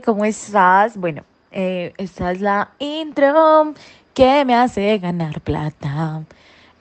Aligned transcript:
¿cómo 0.00 0.24
estás? 0.24 0.96
Bueno, 0.96 1.22
eh, 1.52 1.92
esta 1.96 2.32
es 2.32 2.40
la 2.40 2.70
intro 2.78 3.74
que 4.14 4.44
me 4.44 4.54
hace 4.54 4.98
ganar 4.98 5.40
plata. 5.40 6.22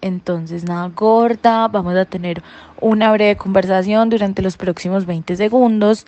Entonces, 0.02 0.64
nada 0.64 0.90
corta, 0.94 1.68
vamos 1.68 1.96
a 1.96 2.06
tener 2.06 2.44
una 2.80 3.12
breve 3.12 3.38
conversación 3.38 4.10
durante 4.10 4.42
los 4.42 4.58
próximos 4.58 5.06
20 5.06 5.36
segundos 5.36 6.06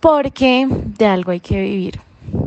porque 0.00 0.66
de 0.68 1.06
algo 1.06 1.30
hay 1.30 1.40
que 1.40 1.60
vivir, 1.60 2.00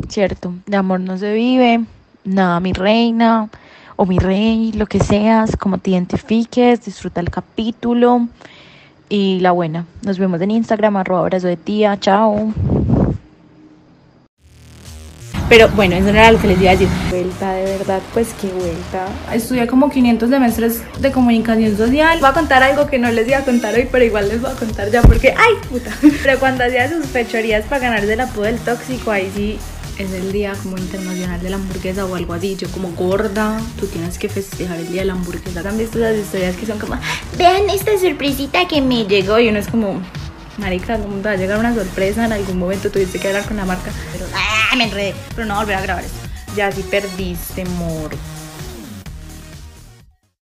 ¿cierto? 0.08 0.52
De 0.66 0.76
amor 0.76 1.00
no 1.00 1.16
se 1.16 1.32
vive, 1.32 1.84
nada, 2.24 2.60
mi 2.60 2.72
reina 2.72 3.48
o 3.96 4.04
mi 4.04 4.18
rey, 4.18 4.72
lo 4.72 4.86
que 4.86 5.00
seas, 5.00 5.56
como 5.56 5.78
te 5.78 5.90
identifiques, 5.90 6.84
disfruta 6.84 7.20
el 7.20 7.30
capítulo 7.30 8.28
y 9.08 9.40
la 9.40 9.52
buena. 9.52 9.86
Nos 10.02 10.18
vemos 10.18 10.40
en 10.42 10.50
Instagram, 10.50 10.96
arroba 10.96 11.20
abrazo 11.20 11.46
de 11.46 11.56
tía, 11.56 11.98
chao. 11.98 12.52
Pero 15.48 15.68
bueno, 15.68 15.94
eso 15.94 16.06
no 16.06 16.18
era 16.18 16.32
lo 16.32 16.40
que 16.40 16.48
les 16.48 16.60
iba 16.60 16.70
a 16.70 16.72
decir. 16.72 16.88
Vuelta, 17.08 17.52
de 17.52 17.64
verdad, 17.78 18.02
pues 18.12 18.28
qué 18.40 18.48
vuelta. 18.48 19.06
Estudié 19.32 19.66
como 19.68 19.90
500 19.90 20.28
semestres 20.28 20.82
de 20.98 21.12
comunicación 21.12 21.76
social. 21.76 22.18
Voy 22.18 22.28
a 22.28 22.32
contar 22.32 22.62
algo 22.64 22.86
que 22.88 22.98
no 22.98 23.10
les 23.12 23.28
iba 23.28 23.38
a 23.38 23.44
contar 23.44 23.74
hoy, 23.74 23.88
pero 23.90 24.04
igual 24.04 24.28
les 24.28 24.40
voy 24.40 24.50
a 24.50 24.54
contar 24.54 24.90
ya 24.90 25.02
porque, 25.02 25.34
¡ay, 25.36 25.54
puta! 25.68 25.90
Pero 26.22 26.40
cuando 26.40 26.64
hacía 26.64 26.88
sus 26.88 27.06
fechorías 27.06 27.64
para 27.66 27.80
ganarse 27.80 28.12
el 28.12 28.20
apodo 28.20 28.44
del 28.44 28.58
tóxico, 28.58 29.12
ahí 29.12 29.30
sí 29.34 29.58
es 29.98 30.12
el 30.12 30.32
día 30.32 30.54
como 30.62 30.76
internacional 30.76 31.40
de 31.40 31.50
la 31.50 31.56
hamburguesa 31.56 32.04
o 32.04 32.14
algo 32.16 32.34
así. 32.34 32.56
Yo 32.56 32.68
como 32.70 32.90
gorda, 32.92 33.60
tú 33.78 33.86
tienes 33.86 34.18
que 34.18 34.28
festejar 34.28 34.78
el 34.78 34.88
día 34.90 35.02
de 35.02 35.06
la 35.06 35.12
hamburguesa. 35.12 35.60
¿Han 35.68 35.78
visto 35.78 35.98
las 35.98 36.16
historias 36.16 36.56
que 36.56 36.66
son 36.66 36.78
como, 36.80 36.96
vean 37.38 37.70
esta 37.70 37.96
sorpresita 37.98 38.66
que 38.66 38.82
me 38.82 39.04
llegó? 39.04 39.38
Y 39.38 39.48
uno 39.48 39.60
es 39.60 39.68
como, 39.68 40.00
marica, 40.58 40.98
¿cómo 40.98 41.16
te 41.18 41.28
va 41.28 41.30
a 41.30 41.36
llegar 41.36 41.58
una 41.58 41.72
sorpresa? 41.72 42.24
En 42.24 42.32
algún 42.32 42.58
momento 42.58 42.90
tuviste 42.90 43.20
que 43.20 43.28
hablar 43.28 43.44
con 43.46 43.56
la 43.56 43.64
marca. 43.64 43.92
¡ah! 44.34 44.55
Me 44.74 44.84
enredé. 44.84 45.14
Pero 45.34 45.46
no 45.46 45.56
volver 45.56 45.76
a 45.76 45.80
grabar 45.80 46.04
esto. 46.04 46.28
Ya 46.54 46.70
sí 46.70 46.82
perdiste, 46.82 47.64
mor. 47.64 48.10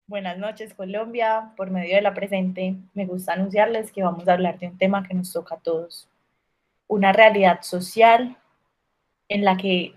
Buenas 0.07 0.37
noches 0.37 0.75
Colombia, 0.75 1.53
por 1.57 1.71
medio 1.71 1.97
de 1.97 2.03
la 2.03 2.13
presente 2.13 2.77
me 2.93 3.07
gusta 3.07 3.33
anunciarles 3.33 3.91
que 3.91 4.03
vamos 4.03 4.29
a 4.29 4.35
hablar 4.35 4.59
de 4.59 4.69
un 4.69 4.77
tema 4.77 5.03
que 5.03 5.15
nos 5.15 5.33
toca 5.33 5.55
a 5.55 5.59
todos, 5.59 6.07
una 6.87 7.15
realidad 7.15 7.63
social 7.63 8.37
en 9.29 9.45
la 9.45 9.57
que 9.57 9.95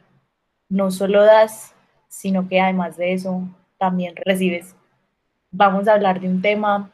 no 0.69 0.89
solo 0.91 1.23
das, 1.23 1.75
sino 2.07 2.47
que 2.47 2.61
además 2.61 2.95
de 2.95 3.11
eso 3.11 3.41
también 3.77 4.15
recibes. 4.15 4.73
Vamos 5.51 5.87
a 5.87 5.93
hablar 5.93 6.21
de 6.21 6.29
un 6.29 6.41
tema 6.41 6.91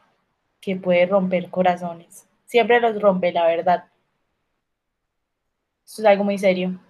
que 0.60 0.74
puede 0.74 1.06
romper 1.06 1.48
corazones. 1.48 2.26
Siempre 2.44 2.80
los 2.80 3.00
rompe, 3.00 3.30
la 3.30 3.46
verdad. 3.46 3.84
Esto 5.84 6.02
es 6.02 6.08
algo 6.08 6.24
muy 6.24 6.38
serio. 6.38 6.80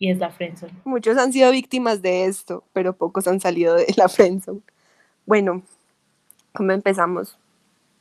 Y 0.00 0.10
es 0.10 0.18
la 0.18 0.30
friendzone. 0.30 0.72
Muchos 0.84 1.16
han 1.16 1.32
sido 1.32 1.52
víctimas 1.52 2.02
de 2.02 2.24
esto, 2.24 2.64
pero 2.72 2.94
pocos 2.96 3.28
han 3.28 3.40
salido 3.40 3.76
de 3.76 3.86
la 3.96 4.08
friendzone. 4.08 4.62
Bueno, 5.26 5.62
¿cómo 6.52 6.72
empezamos 6.72 7.38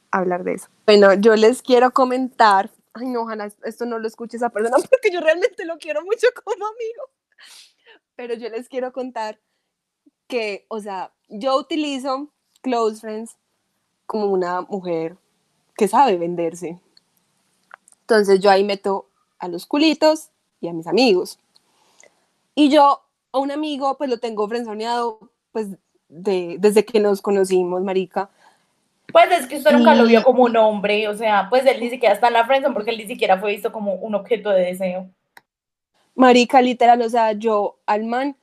a 0.09 0.17
hablar 0.17 0.44
de 0.44 0.53
eso? 0.53 0.69
Bueno, 0.88 1.14
yo 1.14 1.36
les 1.36 1.61
quiero 1.61 1.91
comentar 1.91 2.72
ay 2.94 3.08
no, 3.08 3.28
Hanna, 3.28 3.50
esto 3.64 3.86
no 3.86 4.00
lo 4.00 4.08
escuche 4.08 4.38
esa 4.38 4.50
persona 4.50 4.78
porque 4.89 5.11
yo 5.11 5.22
realmente 5.22 5.66
lo 5.66 5.78
quiero 5.78 6.03
mucho 6.03 6.28
como 6.44 6.66
amigo. 6.66 7.09
Pero 8.16 8.34
yo 8.36 8.50
les 8.50 8.67
quiero 8.67 8.91
contar 8.91 9.39
que, 10.28 10.66
o 10.67 10.80
sea, 10.80 11.13
yo 11.30 11.58
utilizo 11.58 12.30
Close 12.61 13.00
Friends 13.00 13.38
como 14.06 14.25
una 14.25 14.61
mujer 14.61 15.17
que 15.78 15.88
sabe 15.88 16.17
venderse. 16.17 16.80
Entonces 18.02 18.39
yo 18.39 18.50
ahí 18.50 18.63
meto 18.63 19.08
a 19.38 19.47
los 19.47 19.66
culitos 19.66 20.30
y 20.59 20.67
a 20.67 20.73
mis 20.73 20.88
amigos. 20.88 21.39
Y 22.60 22.68
yo 22.68 23.00
a 23.32 23.40
un 23.40 23.52
amigo 23.52 23.98
pues 23.98 24.10
lo 24.10 24.18
tengo 24.18 24.46
frenzoneado 24.50 25.32
pues 25.54 25.70
de, 26.10 26.58
desde 26.60 26.84
que 26.84 27.00
nos 27.00 27.22
conocimos, 27.22 27.81
marica. 27.84 28.30
Pues 29.14 29.31
es 29.31 29.47
que 29.47 29.59
usted 29.59 29.72
nunca 29.72 29.96
lo 29.96 30.03
vio 30.03 30.24
como 30.24 30.44
un 30.44 30.58
hombre, 30.58 31.08
o 31.08 31.16
sea, 31.16 31.48
pues 31.50 31.66
él 31.66 31.80
ni 31.80 31.90
siquiera 31.90 32.14
está 32.14 32.28
en 32.28 32.34
la 32.34 32.46
friendzone 32.46 32.74
porque 32.74 32.92
él 32.92 32.98
ni 32.98 33.08
siquiera 33.08 33.40
fue 33.40 33.52
visto 33.52 33.72
como 33.72 33.94
un 33.94 34.14
objeto 34.14 34.50
de 34.50 34.66
deseo. 34.66 35.09
Marica, 36.16 36.62
literal, 36.62 37.02
o 37.02 37.09
sea, 37.09 37.31
yo 37.31 37.78
al 37.86 38.03
man, 38.03 38.36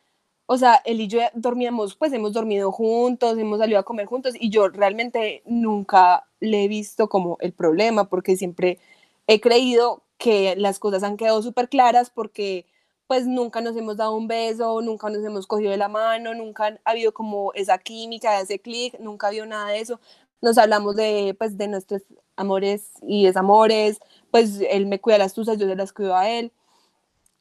o 0.47 0.57
sea, 0.57 0.81
él 0.87 1.03
y 1.03 1.09
yo 1.09 1.21
dormíamos, 1.35 1.95
pues 1.95 2.11
hemos 2.15 2.33
dormido 2.33 2.73
juntos, 2.73 3.37
hemos 3.37 3.59
salido 3.59 3.81
a 3.81 3.85
comer 3.85 4.07
juntos 4.07 4.33
y 4.41 4.49
yo 4.49 4.69
realmente 4.69 5.43
nunca 5.45 6.25
le 6.41 6.65
he 6.65 6.69
visto 6.69 7.11
como 7.11 7.37
el 7.41 7.53
problema 7.53 8.09
porque 8.09 8.39
siempre 8.39 8.79
he 9.27 9.43
creído 9.43 10.05
que 10.17 10.57
las 10.57 10.79
cosas 10.79 11.03
han 11.03 11.19
quedado 11.19 11.43
súper 11.43 11.69
claras 11.69 12.09
porque 12.09 12.65
pues 13.07 13.27
nunca 13.27 13.61
nos 13.61 13.77
hemos 13.77 13.97
dado 13.97 14.15
un 14.17 14.29
beso, 14.29 14.81
nunca 14.83 15.09
nos 15.11 15.25
hemos 15.25 15.47
cogido 15.47 15.71
de 15.71 15.77
la 15.77 15.89
mano, 15.89 16.35
nunca 16.35 16.79
ha 16.85 16.91
habido 16.91 17.13
como 17.15 17.53
esa 17.55 17.79
química, 17.79 18.41
ese 18.41 18.59
clic, 18.59 18.99
nunca 19.01 19.27
ha 19.27 19.31
habido 19.31 19.47
nada 19.47 19.71
de 19.71 19.81
eso 19.81 20.01
nos 20.43 20.59
hablamos 20.59 20.97
de, 20.97 21.35
pues, 21.39 21.57
de 21.57 21.69
nuestros 21.69 22.03
amores 22.37 22.91
y 23.03 23.25
desamores, 23.25 23.99
pues 24.31 24.61
él 24.71 24.87
me 24.87 25.01
cuida 25.01 25.19
las 25.19 25.35
tusas, 25.35 25.59
yo 25.59 25.67
se 25.67 25.77
las 25.77 25.93
cuido 25.93 26.15
a 26.17 26.29
él. 26.29 26.53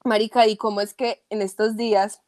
Marica, 0.03 0.47
y 0.47 0.57
cómo 0.57 0.81
es 0.81 0.93
que 0.93 1.23
en 1.29 1.41
estos 1.41 1.75
días, 1.77 2.21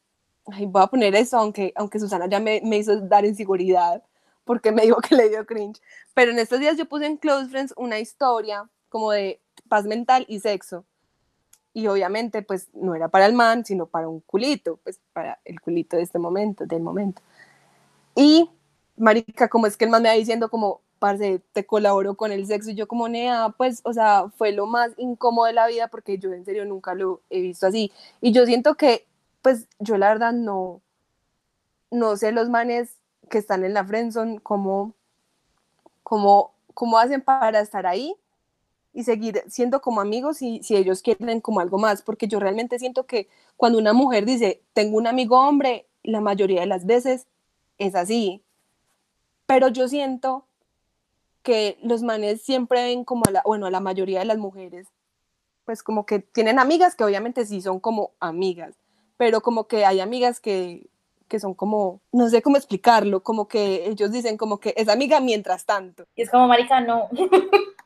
voy 0.46 0.82
a 0.82 0.86
poner 0.88 1.14
eso, 1.14 1.38
aunque, 1.38 1.72
aunque 1.76 2.00
Susana 2.00 2.28
ya 2.28 2.40
me, 2.40 2.60
me 2.64 2.78
hizo 2.78 3.00
dar 3.00 3.24
inseguridad, 3.24 4.02
porque 4.44 4.72
me 4.72 4.82
dijo 4.82 5.00
que 5.00 5.14
le 5.14 5.28
dio 5.28 5.46
cringe, 5.46 5.80
pero 6.14 6.32
en 6.32 6.38
estos 6.38 6.60
días 6.60 6.76
yo 6.76 6.86
puse 6.88 7.06
en 7.06 7.16
Close 7.18 7.48
Friends 7.48 7.74
una 7.76 7.98
historia 8.00 8.68
como 8.88 9.12
de 9.12 9.40
paz 9.68 9.84
mental 9.84 10.24
y 10.28 10.40
sexo. 10.40 10.84
Y 11.78 11.86
obviamente, 11.86 12.42
pues 12.42 12.66
no 12.74 12.96
era 12.96 13.06
para 13.06 13.26
el 13.26 13.34
man, 13.34 13.64
sino 13.64 13.86
para 13.86 14.08
un 14.08 14.18
culito, 14.18 14.80
pues 14.82 14.98
para 15.12 15.38
el 15.44 15.60
culito 15.60 15.96
de 15.96 16.02
este 16.02 16.18
momento, 16.18 16.66
del 16.66 16.82
momento. 16.82 17.22
Y 18.16 18.50
marica, 18.96 19.46
como 19.46 19.68
es 19.68 19.76
que 19.76 19.84
el 19.84 19.90
man 19.92 20.02
me 20.02 20.08
va 20.08 20.16
diciendo 20.16 20.50
como, 20.50 20.80
parce, 20.98 21.40
te 21.52 21.66
colaboro 21.66 22.16
con 22.16 22.32
el 22.32 22.48
sexo, 22.48 22.70
y 22.70 22.74
yo 22.74 22.88
como, 22.88 23.08
nea, 23.08 23.54
pues, 23.56 23.80
o 23.84 23.92
sea, 23.92 24.28
fue 24.36 24.50
lo 24.50 24.66
más 24.66 24.90
incómodo 24.96 25.46
de 25.46 25.52
la 25.52 25.68
vida 25.68 25.86
porque 25.86 26.18
yo 26.18 26.32
en 26.32 26.44
serio 26.44 26.64
nunca 26.64 26.94
lo 26.94 27.20
he 27.30 27.40
visto 27.40 27.68
así, 27.68 27.92
y 28.20 28.32
yo 28.32 28.44
siento 28.44 28.74
que, 28.74 29.06
pues, 29.40 29.68
yo 29.78 29.96
la 29.98 30.08
verdad 30.08 30.32
no, 30.32 30.80
no 31.92 32.16
sé 32.16 32.32
los 32.32 32.48
manes 32.48 32.96
que 33.30 33.38
están 33.38 33.62
en 33.64 33.72
la 33.72 33.84
friendzone, 33.84 34.40
cómo, 34.40 34.94
cómo, 36.02 36.54
cómo 36.74 36.98
hacen 36.98 37.20
para 37.20 37.60
estar 37.60 37.86
ahí 37.86 38.16
y 38.98 39.04
seguir 39.04 39.44
siendo 39.46 39.80
como 39.80 40.00
amigos 40.00 40.42
y 40.42 40.60
si 40.64 40.74
ellos 40.74 41.02
quieren 41.02 41.40
como 41.40 41.60
algo 41.60 41.78
más, 41.78 42.02
porque 42.02 42.26
yo 42.26 42.40
realmente 42.40 42.80
siento 42.80 43.06
que 43.06 43.28
cuando 43.56 43.78
una 43.78 43.92
mujer 43.92 44.24
dice, 44.24 44.60
tengo 44.72 44.96
un 44.96 45.06
amigo 45.06 45.38
hombre, 45.38 45.86
la 46.02 46.20
mayoría 46.20 46.62
de 46.62 46.66
las 46.66 46.84
veces 46.84 47.28
es 47.78 47.94
así, 47.94 48.42
pero 49.46 49.68
yo 49.68 49.86
siento 49.86 50.46
que 51.44 51.78
los 51.80 52.02
manes 52.02 52.42
siempre 52.42 52.82
ven 52.82 53.04
como 53.04 53.22
a 53.28 53.30
la, 53.30 53.42
bueno, 53.46 53.66
a 53.66 53.70
la 53.70 53.78
mayoría 53.78 54.18
de 54.18 54.24
las 54.24 54.38
mujeres, 54.38 54.88
pues 55.64 55.84
como 55.84 56.04
que 56.04 56.18
tienen 56.18 56.58
amigas 56.58 56.96
que 56.96 57.04
obviamente 57.04 57.46
sí 57.46 57.62
son 57.62 57.78
como 57.78 58.10
amigas, 58.18 58.74
pero 59.16 59.42
como 59.42 59.68
que 59.68 59.84
hay 59.84 60.00
amigas 60.00 60.40
que, 60.40 60.90
que 61.28 61.38
son 61.38 61.54
como, 61.54 62.00
no 62.10 62.28
sé 62.30 62.42
cómo 62.42 62.56
explicarlo, 62.56 63.22
como 63.22 63.46
que 63.46 63.88
ellos 63.88 64.10
dicen 64.10 64.36
como 64.36 64.58
que 64.58 64.74
es 64.76 64.88
amiga 64.88 65.20
mientras 65.20 65.66
tanto. 65.66 66.04
Y 66.16 66.22
es 66.22 66.30
como, 66.32 66.48
marica, 66.48 66.80
no. 66.80 67.08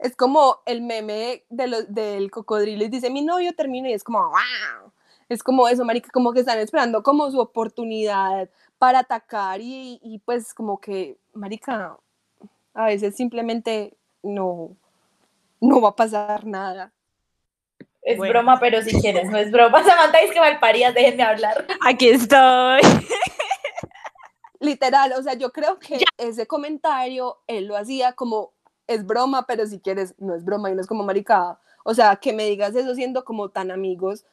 es 0.00 0.16
como 0.16 0.60
el 0.64 0.80
meme 0.80 1.44
de 1.50 1.84
del 1.88 2.30
cocodrilo 2.30 2.84
y 2.84 2.88
dice, 2.88 3.10
mi 3.10 3.22
novio 3.22 3.54
termina 3.54 3.90
y 3.90 3.92
es 3.92 4.04
como, 4.04 4.18
wow. 4.20 4.92
Es 5.28 5.44
como 5.44 5.68
eso, 5.68 5.84
marica, 5.84 6.10
como 6.10 6.32
que 6.32 6.40
están 6.40 6.58
esperando 6.58 7.02
como 7.04 7.30
su 7.30 7.38
oportunidad 7.38 8.48
para 8.78 9.00
atacar 9.00 9.60
y, 9.62 10.20
pues 10.24 10.52
como 10.54 10.80
que, 10.80 11.18
marica, 11.34 11.96
a 12.74 12.86
veces 12.86 13.14
simplemente 13.14 13.94
no, 14.22 14.74
no 15.60 15.80
va 15.80 15.90
a 15.90 15.96
pasar 15.96 16.44
nada. 16.46 16.92
Es 18.02 18.18
broma, 18.18 18.58
pero 18.58 18.82
si 18.82 18.98
quieres, 19.00 19.30
no 19.30 19.38
es 19.38 19.52
broma. 19.52 19.84
Samantha, 19.84 20.20
es 20.20 20.32
que 20.32 20.40
malparías, 20.40 20.94
déjenme 20.94 21.22
hablar. 21.22 21.66
Aquí 21.86 22.08
estoy. 22.08 22.80
Literal, 24.58 25.12
o 25.12 25.22
sea, 25.22 25.34
yo 25.34 25.52
creo 25.52 25.78
que 25.78 26.02
ese 26.18 26.46
comentario 26.46 27.38
él 27.46 27.66
lo 27.66 27.76
hacía 27.76 28.14
como 28.14 28.52
es 28.90 29.06
broma, 29.06 29.46
pero 29.46 29.66
si 29.66 29.80
quieres, 29.80 30.14
no 30.18 30.34
es 30.34 30.44
broma 30.44 30.70
y 30.70 30.74
no 30.74 30.80
es 30.80 30.86
como 30.86 31.04
maricada. 31.04 31.60
O 31.84 31.94
sea, 31.94 32.16
que 32.16 32.32
me 32.32 32.44
digas 32.44 32.74
eso 32.74 32.94
siendo 32.94 33.24
como 33.24 33.48
tan 33.48 33.70
amigos 33.70 34.24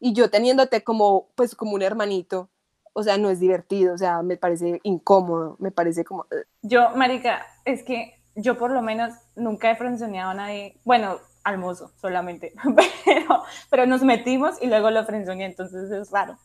y 0.00 0.12
yo 0.12 0.30
teniéndote 0.30 0.82
como, 0.82 1.28
pues, 1.34 1.54
como 1.54 1.74
un 1.74 1.82
hermanito 1.82 2.48
o 2.94 3.02
sea, 3.02 3.18
no 3.18 3.28
es 3.28 3.40
divertido, 3.40 3.92
o 3.92 3.98
sea, 3.98 4.22
me 4.22 4.36
parece 4.36 4.80
incómodo, 4.84 5.56
me 5.58 5.72
parece 5.72 6.04
como... 6.04 6.26
Yo, 6.62 6.90
marica, 6.96 7.44
es 7.64 7.82
que 7.82 8.22
yo 8.36 8.56
por 8.56 8.70
lo 8.70 8.82
menos 8.82 9.12
nunca 9.34 9.70
he 9.70 9.76
frenzoneado 9.76 10.30
a 10.30 10.34
nadie, 10.34 10.78
bueno, 10.84 11.18
al 11.42 11.58
mozo 11.58 11.90
solamente, 12.00 12.54
pero, 13.04 13.42
pero 13.68 13.86
nos 13.86 14.02
metimos 14.02 14.62
y 14.62 14.68
luego 14.68 14.90
lo 14.90 15.04
frenzoneé, 15.04 15.46
entonces 15.46 15.90
es 15.90 16.10
raro. 16.12 16.38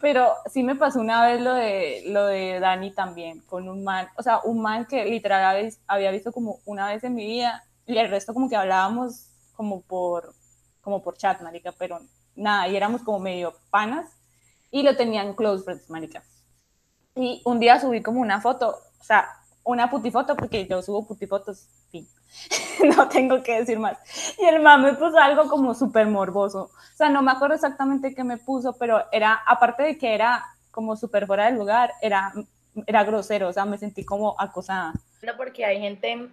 Pero 0.00 0.32
sí 0.46 0.62
me 0.62 0.76
pasó 0.76 1.00
una 1.00 1.26
vez 1.26 1.40
lo 1.40 1.54
de, 1.54 2.02
lo 2.06 2.26
de 2.26 2.60
Dani 2.60 2.92
también, 2.92 3.40
con 3.40 3.68
un 3.68 3.82
man, 3.82 4.08
o 4.16 4.22
sea, 4.22 4.40
un 4.44 4.62
man 4.62 4.86
que 4.86 5.04
literal 5.04 5.72
había 5.86 6.10
visto 6.12 6.32
como 6.32 6.60
una 6.66 6.86
vez 6.86 7.02
en 7.02 7.14
mi 7.14 7.26
vida 7.26 7.64
y 7.84 7.98
el 7.98 8.08
resto 8.08 8.32
como 8.32 8.48
que 8.48 8.56
hablábamos 8.56 9.26
como 9.56 9.80
por, 9.82 10.34
como 10.82 11.02
por 11.02 11.16
chat, 11.16 11.40
marica, 11.40 11.72
pero 11.72 11.98
nada, 12.36 12.68
y 12.68 12.76
éramos 12.76 13.02
como 13.02 13.18
medio 13.18 13.54
panas 13.70 14.08
y 14.70 14.82
lo 14.82 14.96
tenían 14.96 15.34
close 15.34 15.64
friends, 15.64 15.90
marica. 15.90 16.22
Y 17.16 17.42
un 17.44 17.58
día 17.58 17.80
subí 17.80 18.00
como 18.00 18.20
una 18.20 18.40
foto, 18.40 18.78
o 19.00 19.04
sea, 19.04 19.28
una 19.68 19.90
putifoto, 19.90 20.34
porque 20.34 20.66
yo 20.66 20.80
subo 20.80 21.06
putifotos, 21.06 21.68
fin. 21.90 22.08
no 22.96 23.06
tengo 23.06 23.42
que 23.42 23.60
decir 23.60 23.78
más. 23.78 23.98
Y 24.38 24.46
el 24.46 24.62
man 24.62 24.82
me 24.82 24.94
puso 24.94 25.18
algo 25.18 25.46
como 25.46 25.74
súper 25.74 26.06
morboso. 26.06 26.70
O 26.72 26.96
sea, 26.96 27.10
no 27.10 27.20
me 27.20 27.32
acuerdo 27.32 27.54
exactamente 27.54 28.14
qué 28.14 28.24
me 28.24 28.38
puso, 28.38 28.74
pero 28.78 29.04
era, 29.12 29.34
aparte 29.46 29.82
de 29.82 29.98
que 29.98 30.14
era 30.14 30.42
como 30.70 30.96
súper 30.96 31.26
fuera 31.26 31.46
del 31.46 31.56
lugar, 31.56 31.92
era, 32.00 32.32
era 32.86 33.04
grosero, 33.04 33.48
o 33.48 33.52
sea, 33.52 33.66
me 33.66 33.76
sentí 33.76 34.06
como 34.06 34.34
acosada. 34.40 34.94
Porque 35.36 35.66
hay 35.66 35.80
gente 35.80 36.30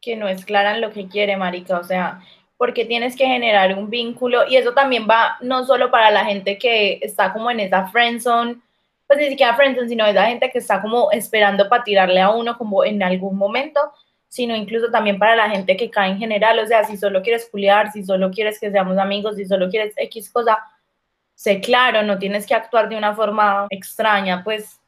que 0.00 0.16
no 0.16 0.26
es 0.26 0.44
clara 0.44 0.74
en 0.74 0.80
lo 0.80 0.90
que 0.90 1.06
quiere, 1.06 1.36
marica, 1.36 1.78
o 1.78 1.84
sea, 1.84 2.22
porque 2.56 2.84
tienes 2.84 3.14
que 3.14 3.26
generar 3.26 3.78
un 3.78 3.88
vínculo 3.88 4.48
y 4.48 4.56
eso 4.56 4.72
también 4.72 5.06
va 5.08 5.36
no 5.42 5.64
solo 5.64 5.92
para 5.92 6.10
la 6.10 6.24
gente 6.24 6.58
que 6.58 6.98
está 7.02 7.32
como 7.32 7.52
en 7.52 7.60
esa 7.60 7.86
friendzone, 7.86 8.60
pues 9.06 9.18
ni 9.18 9.28
siquiera 9.28 9.54
friendzone, 9.54 9.88
sino 9.88 10.06
esa 10.06 10.26
gente 10.26 10.50
que 10.50 10.58
está 10.58 10.80
como 10.80 11.10
esperando 11.12 11.68
para 11.68 11.84
tirarle 11.84 12.20
a 12.20 12.30
uno 12.30 12.56
como 12.56 12.84
en 12.84 13.02
algún 13.02 13.36
momento, 13.36 13.80
sino 14.28 14.56
incluso 14.56 14.90
también 14.90 15.18
para 15.18 15.36
la 15.36 15.50
gente 15.50 15.76
que 15.76 15.90
cae 15.90 16.10
en 16.10 16.18
general, 16.18 16.58
o 16.58 16.66
sea, 16.66 16.84
si 16.84 16.96
solo 16.96 17.22
quieres 17.22 17.48
culiar, 17.50 17.92
si 17.92 18.04
solo 18.04 18.30
quieres 18.30 18.58
que 18.58 18.70
seamos 18.70 18.98
amigos, 18.98 19.36
si 19.36 19.44
solo 19.46 19.68
quieres 19.68 19.94
X 19.96 20.30
cosa, 20.30 20.58
sé 21.34 21.60
claro, 21.60 22.02
no 22.02 22.18
tienes 22.18 22.46
que 22.46 22.54
actuar 22.54 22.88
de 22.88 22.96
una 22.96 23.14
forma 23.14 23.66
extraña, 23.70 24.42
pues. 24.42 24.80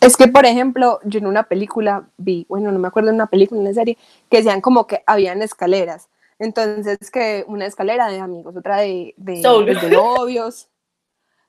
Es 0.00 0.16
que, 0.16 0.28
por 0.28 0.46
ejemplo, 0.46 1.00
yo 1.04 1.18
en 1.18 1.26
una 1.26 1.42
película 1.44 2.08
vi, 2.16 2.46
bueno, 2.48 2.70
no 2.70 2.78
me 2.78 2.88
acuerdo 2.88 3.10
de 3.10 3.16
una 3.16 3.26
película, 3.26 3.60
en 3.60 3.66
una 3.66 3.74
serie, 3.74 3.98
que 4.30 4.36
decían 4.38 4.60
como 4.60 4.86
que 4.86 5.02
habían 5.06 5.42
escaleras. 5.42 6.08
Entonces, 6.38 7.10
que 7.10 7.44
una 7.48 7.66
escalera 7.66 8.08
de 8.08 8.20
amigos, 8.20 8.56
otra 8.56 8.76
de, 8.78 9.14
de, 9.16 9.42
de 9.42 9.90
novios, 9.90 10.68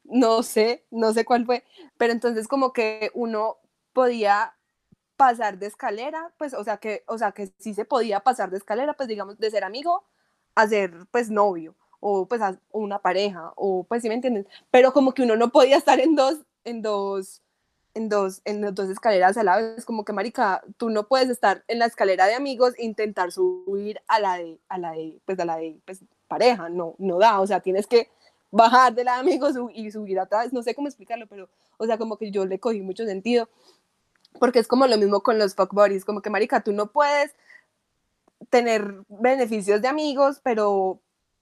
no 0.07 0.44
sé, 0.44 0.86
no 0.92 1.13
sé 1.13 1.25
cuál 1.25 1.45
fue, 1.45 1.63
pero 1.98 2.13
entonces 2.13 2.48
como 2.48 2.74
que 2.74 3.12
uno 3.13 3.57
podía 3.94 4.56
pasar 5.18 5.57
de 5.59 5.68
escalera, 5.68 6.33
pues, 6.38 6.54
o 6.54 6.63
sea, 6.63 6.77
que, 6.77 7.04
o 7.07 7.18
sea, 7.18 7.31
que 7.31 7.51
sí 7.59 7.74
se 7.74 7.86
podía 7.86 8.21
pasar 8.21 8.50
de 8.51 8.57
escalera, 8.57 8.94
pues, 8.94 9.09
digamos, 9.09 9.38
de 9.39 9.51
ser 9.51 9.63
amigo 9.63 10.06
a 10.56 10.68
ser, 10.68 10.94
pues, 11.12 11.30
novio 11.30 11.75
o 12.00 12.27
pues 12.27 12.42
una 12.71 13.00
pareja, 13.00 13.54
o 13.56 13.83
pues 13.83 14.01
si 14.01 14.09
me 14.09 14.15
entienden, 14.15 14.48
pero 14.71 14.94
como 14.94 15.13
que 15.13 15.24
uno 15.24 15.36
no 15.36 15.50
podía 15.51 15.77
estar 15.77 16.00
en 16.00 16.15
dos, 16.15 16.39
en 16.63 16.81
dos, 16.81 17.42
en 17.94 18.09
dos, 18.09 18.42
en 18.45 18.62
dos 18.75 18.89
escaleras 18.89 19.38
a 19.38 19.44
la 19.44 19.57
vez, 19.57 19.86
como 19.86 20.06
que 20.06 20.13
marica, 20.13 20.63
tú 20.77 20.89
no 20.89 21.07
puedes 21.07 21.30
estar 21.30 21.63
en 21.68 21.80
la 21.80 21.86
escalera 21.86 22.27
de 22.27 22.36
amigos 22.36 22.74
e 22.77 22.86
intentar 22.86 23.31
subir 23.31 24.00
a 24.07 24.19
la 24.19 24.38
de, 24.38 24.59
a 24.69 24.77
la 24.77 24.92
de, 24.92 25.19
pues 25.25 25.39
a 25.39 25.45
la 25.45 25.57
de, 25.57 25.80
pues 25.86 26.04
pareja, 26.27 26.69
no, 26.69 26.95
no 27.00 27.18
da, 27.18 27.39
o 27.39 27.48
sea, 27.48 27.62
tienes 27.62 27.88
que 27.88 28.09
bajar 28.51 28.94
de 28.94 29.03
la 29.03 29.13
de 29.15 29.19
amigos 29.19 29.55
y 29.73 29.91
subir 29.91 30.19
atrás, 30.19 30.53
no 30.53 30.63
sé 30.63 30.75
cómo 30.75 30.88
explicarlo, 30.88 31.27
pero, 31.27 31.49
o 31.77 31.85
sea, 31.85 31.97
como 31.97 32.17
que 32.17 32.31
yo 32.31 32.45
le 32.45 32.59
cogí 32.59 32.81
mucho 32.81 33.05
sentido, 33.05 33.49
porque 34.39 34.59
es 34.59 34.67
como 34.67 34.88
lo 34.88 34.97
mismo 34.97 35.21
con 35.21 35.39
los 35.39 35.55
fuck 35.55 35.73
como 36.05 36.21
que 36.21 36.29
marica, 36.29 36.61
tú 36.61 36.71
no 36.71 36.91
puedes 36.91 37.35
tener 38.49 39.03
beneficios 39.09 39.81
de 39.81 39.88
amigos, 39.88 40.39
pero 40.44 40.99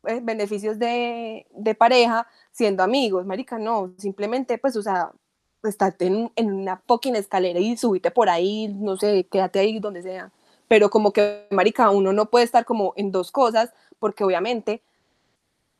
eh, 0.07 0.19
beneficios 0.23 0.79
de, 0.79 1.45
de, 1.51 1.75
pareja 1.75 2.27
siendo 2.51 2.83
amigos, 2.83 3.25
marica, 3.25 3.57
no, 3.59 3.93
simplemente 3.97 4.57
pues, 4.57 4.75
o 4.75 4.81
sea, 4.81 5.11
estate 5.63 6.05
en, 6.05 6.31
en 6.35 6.53
una 6.53 6.81
fucking 6.87 7.15
escalera 7.15 7.59
y 7.59 7.75
subite 7.75 8.11
por 8.11 8.29
ahí, 8.29 8.67
no 8.67 8.97
sé, 8.97 9.27
quédate 9.29 9.59
ahí 9.59 9.79
donde 9.79 10.01
sea, 10.01 10.31
pero 10.67 10.89
como 10.89 11.11
que, 11.11 11.47
marica, 11.51 11.89
uno 11.89 12.13
no 12.13 12.29
puede 12.29 12.45
estar 12.45 12.65
como 12.65 12.93
en 12.95 13.11
dos 13.11 13.31
cosas, 13.31 13.73
porque 13.99 14.23
obviamente 14.23 14.81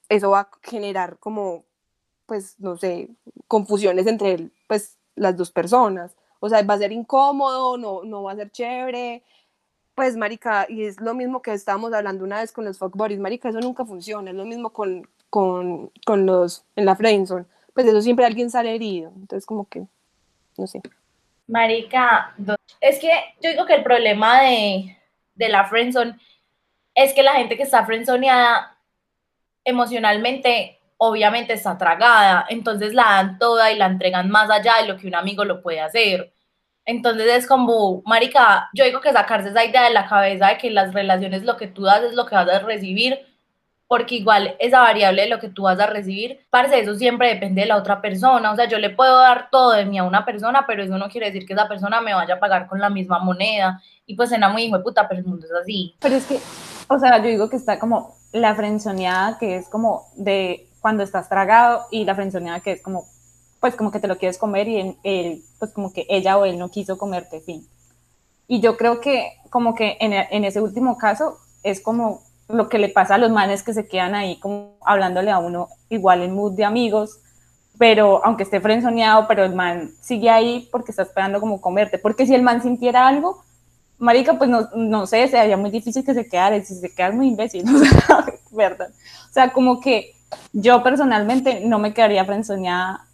eso 0.10 0.32
va 0.32 0.42
a 0.42 0.50
generar 0.64 1.18
como, 1.20 1.66
pues, 2.26 2.60
no 2.60 2.78
sé, 2.78 3.10
confusiones 3.48 4.08
entre, 4.08 4.50
pues, 4.68 4.98
las 5.16 5.36
dos 5.38 5.52
personas, 5.52 6.16
o 6.40 6.50
sea, 6.50 6.62
va 6.64 6.76
a 6.76 6.80
ser 6.80 6.92
incómodo, 6.92 7.78
no, 7.78 8.04
no 8.04 8.24
va 8.24 8.34
a 8.34 8.36
ser 8.36 8.52
chévere, 8.52 9.24
pues, 9.96 10.18
marica, 10.18 10.66
y 10.70 10.86
es 10.86 11.00
lo 11.00 11.14
mismo 11.14 11.42
que 11.42 11.54
estábamos 11.54 11.94
hablando 11.94 12.24
una 12.24 12.42
vez 12.42 12.52
con 12.52 12.66
los 12.66 12.78
fuck 12.78 12.96
buddies, 12.96 13.20
marica, 13.20 13.50
eso 13.50 13.60
nunca 13.60 13.86
funciona, 13.86 14.32
es 14.32 14.36
lo 14.36 14.46
mismo 14.46 14.72
con, 14.72 15.08
con, 15.30 15.92
con 16.06 16.26
los, 16.26 16.66
en 16.76 16.86
la 16.86 16.96
friendzone, 16.96 17.46
pues 17.74 17.88
eso 17.88 18.02
siempre 18.02 18.26
alguien 18.26 18.50
sale 18.50 18.76
herido, 18.76 19.12
entonces 19.16 19.46
como 19.46 19.68
que, 19.68 19.86
no 20.58 20.68
sé. 20.68 20.82
Marica, 21.48 22.36
es 22.82 23.00
que 23.00 23.12
yo 23.42 23.52
digo 23.52 23.66
que 23.66 23.76
el 23.76 23.84
problema 23.84 24.42
de, 24.42 24.98
de 25.36 25.50
la 25.50 25.66
friendzone 25.66 26.18
es 26.96 27.14
que 27.14 27.24
la 27.24 27.34
gente 27.34 27.58
que 27.58 27.64
está 27.64 27.86
friendzoneada 27.86 28.75
emocionalmente 29.66 30.80
obviamente 30.98 31.54
está 31.54 31.78
tragada, 31.78 32.46
entonces 32.50 32.94
la 32.94 33.04
dan 33.04 33.40
toda 33.40 33.72
y 33.72 33.78
la 33.78 33.88
entregan 33.88 34.30
más 34.30 34.50
allá 34.50 34.76
de 34.82 34.88
lo 34.88 34.98
que 34.98 35.08
un 35.08 35.16
amigo 35.16 35.44
lo 35.44 35.62
puede 35.62 35.82
hacer. 35.82 36.32
Entonces 36.86 37.28
es 37.28 37.48
como, 37.48 38.02
marica, 38.06 38.70
yo 38.74 38.86
digo 38.86 39.02
que 39.02 39.12
sacarse 39.12 39.50
esa 39.50 39.66
idea 39.66 39.84
de 39.84 39.90
la 39.94 40.08
cabeza 40.08 40.50
de 40.50 40.58
que 40.58 40.70
las 40.70 40.94
relaciones 40.94 41.44
lo 41.44 41.58
que 41.58 41.68
tú 41.68 41.84
das 41.84 42.04
es 42.04 42.14
lo 42.14 42.26
que 42.26 42.36
vas 42.36 42.48
a 42.48 42.60
recibir, 42.60 43.20
porque 43.88 44.16
igual 44.16 44.56
esa 44.60 44.80
variable 44.80 45.24
de 45.24 45.30
lo 45.30 45.40
que 45.40 45.50
tú 45.50 45.64
vas 45.64 45.80
a 45.80 45.88
recibir, 45.88 46.46
parece 46.50 46.80
eso 46.80 46.96
siempre 46.96 47.30
depende 47.30 47.62
de 47.62 47.68
la 47.68 47.78
otra 47.78 48.02
persona, 48.02 48.52
o 48.52 48.56
sea, 48.56 48.68
yo 48.68 48.80
le 48.80 48.90
puedo 48.90 49.18
dar 49.18 49.50
todo 49.52 49.72
de 49.72 49.86
mí 49.86 49.98
a 49.98 50.04
una 50.04 50.26
persona, 50.26 50.66
pero 50.66 50.84
eso 50.84 50.98
no 50.98 51.10
quiere 51.10 51.28
decir 51.28 51.46
que 51.46 51.54
esa 51.54 51.68
persona 51.68 52.02
me 52.02 52.14
vaya 52.14 52.36
a 52.36 52.40
pagar 52.40 52.68
con 52.68 52.80
la 52.80 52.90
misma 52.90 53.20
moneda, 53.20 53.82
y 54.06 54.16
pues 54.16 54.32
era 54.32 54.50
muy 54.50 54.64
hijo 54.64 54.78
de 54.78 54.84
puta, 54.84 55.08
pero 55.08 55.22
el 55.22 55.28
mundo 55.28 55.46
es 55.46 55.54
así. 55.54 55.96
Pero 56.00 56.16
es 56.16 56.26
que, 56.26 56.40
o 56.88 57.00
sea, 57.00 57.18
yo 57.18 57.26
digo 57.26 57.50
que 57.50 57.58
está 57.58 57.80
como 57.80 58.16
la 58.36 58.54
frenzoneada 58.54 59.38
que 59.38 59.56
es 59.56 59.70
como 59.70 60.08
de 60.16 60.68
cuando 60.82 61.04
estás 61.04 61.30
tragado, 61.30 61.86
y 61.90 62.04
la 62.04 62.16
frenzoneada 62.16 62.60
que 62.60 62.74
es 62.74 62.82
como 62.82 63.06
pues 63.60 63.76
como 63.76 63.90
que 63.90 64.00
te 64.00 64.08
lo 64.08 64.18
quieres 64.18 64.38
comer 64.38 64.68
y 64.68 64.98
él, 65.04 65.44
pues 65.58 65.72
como 65.72 65.92
que 65.92 66.06
ella 66.10 66.38
o 66.38 66.46
él 66.46 66.60
no 66.60 66.70
quiso 66.70 67.00
comerte, 67.00 67.42
fin. 67.42 67.68
Y 68.48 68.60
yo 68.60 68.78
creo 68.78 69.02
que 69.02 69.32
como 69.50 69.74
que 69.74 69.98
en, 70.00 70.14
en, 70.14 70.44
ese 70.44 70.62
último 70.62 70.98
caso 70.98 71.40
es 71.64 71.82
como 71.82 72.22
lo 72.48 72.70
que 72.70 72.78
le 72.78 72.90
pasa 72.90 73.16
a 73.16 73.18
los 73.18 73.32
manes 73.32 73.64
que 73.64 73.74
se 73.74 73.88
quedan 73.88 74.14
ahí 74.14 74.38
como 74.40 74.76
hablándole 74.86 75.32
a 75.32 75.40
uno 75.40 75.70
igual 75.90 76.22
en 76.22 76.36
mood 76.36 76.54
de 76.54 76.66
amigos, 76.66 77.22
pero 77.80 78.24
aunque 78.24 78.44
esté 78.44 78.60
frenzoneado, 78.62 79.28
pero 79.28 79.46
el 79.46 79.56
man 79.56 79.94
sigue 80.02 80.30
ahí 80.30 80.70
porque 80.72 80.92
está 80.92 81.04
esperando 81.04 81.40
como 81.40 81.62
comerte, 81.62 81.98
porque 81.98 82.28
si 82.28 82.36
el 82.36 82.44
man 82.44 82.62
sintiera 82.62 83.08
algo, 83.08 83.45
marica, 83.98 84.38
pues 84.38 84.50
no, 84.50 84.70
no 84.76 85.08
sé, 85.08 85.28
sería 85.28 85.58
muy 85.58 85.72
difícil 85.72 86.04
que 86.04 86.14
se 86.14 86.28
quedara, 86.28 86.62
si 86.64 86.76
se 86.76 86.94
queda 86.94 87.12
muy 87.12 87.28
imbécil, 87.28 87.64
¿verdad? 88.52 88.90
O 89.30 89.34
sea, 89.34 89.52
como 89.54 89.80
que 89.80 90.16
yo 90.54 90.84
personalmente 90.84 91.62
no 91.66 91.80
me 91.80 91.94
quedaría 91.94 92.26
frenzoneada 92.26 93.06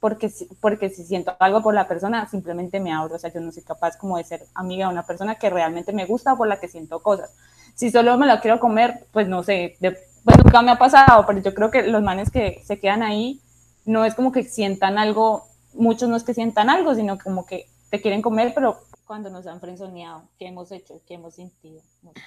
porque, 0.00 0.30
porque 0.60 0.90
si 0.90 1.04
siento 1.04 1.34
algo 1.38 1.62
por 1.62 1.74
la 1.74 1.88
persona, 1.88 2.28
simplemente 2.28 2.80
me 2.80 2.92
abro, 2.92 3.16
o 3.16 3.18
sea, 3.18 3.32
yo 3.32 3.40
no 3.40 3.52
soy 3.52 3.62
capaz 3.62 3.96
como 3.96 4.16
de 4.16 4.24
ser 4.24 4.44
amiga 4.54 4.86
de 4.86 4.92
una 4.92 5.04
persona 5.04 5.36
que 5.36 5.50
realmente 5.50 5.92
me 5.92 6.06
gusta 6.06 6.34
o 6.34 6.36
por 6.36 6.48
la 6.48 6.60
que 6.60 6.68
siento 6.68 7.00
cosas. 7.00 7.30
Si 7.74 7.90
solo 7.90 8.16
me 8.16 8.26
la 8.26 8.40
quiero 8.40 8.60
comer, 8.60 9.06
pues 9.12 9.28
no 9.28 9.42
sé, 9.42 9.76
pues 9.80 10.36
nunca 10.42 10.62
me 10.62 10.70
ha 10.70 10.78
pasado, 10.78 11.24
pero 11.26 11.40
yo 11.40 11.54
creo 11.54 11.70
que 11.70 11.82
los 11.82 12.02
manes 12.02 12.30
que 12.30 12.62
se 12.64 12.78
quedan 12.78 13.02
ahí, 13.02 13.40
no 13.84 14.04
es 14.04 14.14
como 14.14 14.32
que 14.32 14.42
sientan 14.44 14.98
algo, 14.98 15.46
muchos 15.74 16.08
no 16.08 16.16
es 16.16 16.22
que 16.22 16.34
sientan 16.34 16.70
algo, 16.70 16.94
sino 16.94 17.18
como 17.18 17.46
que 17.46 17.68
te 17.90 18.00
quieren 18.00 18.22
comer, 18.22 18.52
pero 18.54 18.78
cuando 19.08 19.30
nos 19.30 19.46
han 19.46 19.58
frenzoneado, 19.58 20.28
¿qué 20.38 20.48
hemos 20.48 20.70
hecho? 20.70 21.00
¿Qué 21.08 21.14
hemos 21.14 21.34
sentido? 21.34 21.80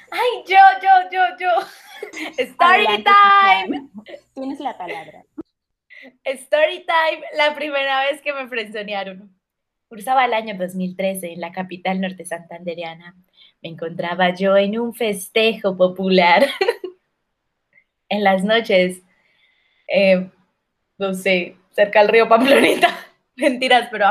Ay, 0.10 0.44
yo, 0.48 0.58
yo, 0.82 0.90
yo, 1.12 1.22
yo. 1.40 1.50
Story 2.40 3.04
time. 3.04 3.88
Tienes 4.34 4.60
la 4.60 4.76
palabra. 4.76 5.24
Story 6.24 6.84
time, 6.84 7.24
la 7.38 7.54
primera 7.54 8.02
vez 8.02 8.20
que 8.22 8.34
me 8.34 8.48
frenzonearon. 8.48 9.32
Cursaba 9.88 10.26
el 10.26 10.34
año 10.34 10.58
2013 10.58 11.34
en 11.34 11.40
la 11.40 11.52
capital 11.52 12.02
norte 12.02 12.26
santanderiana. 12.26 13.16
Me 13.62 13.70
encontraba 13.70 14.34
yo 14.34 14.58
en 14.58 14.80
un 14.80 14.96
festejo 14.96 15.78
popular. 15.78 16.48
en 18.10 18.24
las 18.24 18.44
noches, 18.44 19.04
eh, 19.88 20.32
no 20.98 21.14
sé, 21.14 21.58
cerca 21.74 22.00
del 22.00 22.10
río 22.10 22.28
Pamplonita. 22.28 22.90
Mentiras, 23.36 23.88
pero 23.92 24.08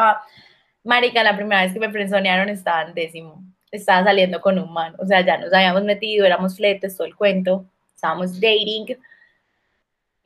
Marica, 0.85 1.23
la 1.23 1.37
primera 1.37 1.63
vez 1.63 1.73
que 1.73 1.81
me 1.81 1.91
frenzonearon 1.91 2.49
estaba 2.49 2.83
en 2.83 2.95
décimo. 2.95 3.43
Estaba 3.71 4.05
saliendo 4.05 4.41
con 4.41 4.59
un 4.59 4.73
man. 4.73 4.95
O 4.99 5.07
sea, 5.07 5.21
ya 5.21 5.39
nos 5.39 5.53
habíamos 5.53 5.85
metido, 5.85 6.27
éramos 6.27 6.57
fletes, 6.57 6.97
todo 6.97 7.07
el 7.07 7.15
cuento. 7.15 7.67
Estábamos 7.95 8.41
dating 8.41 8.97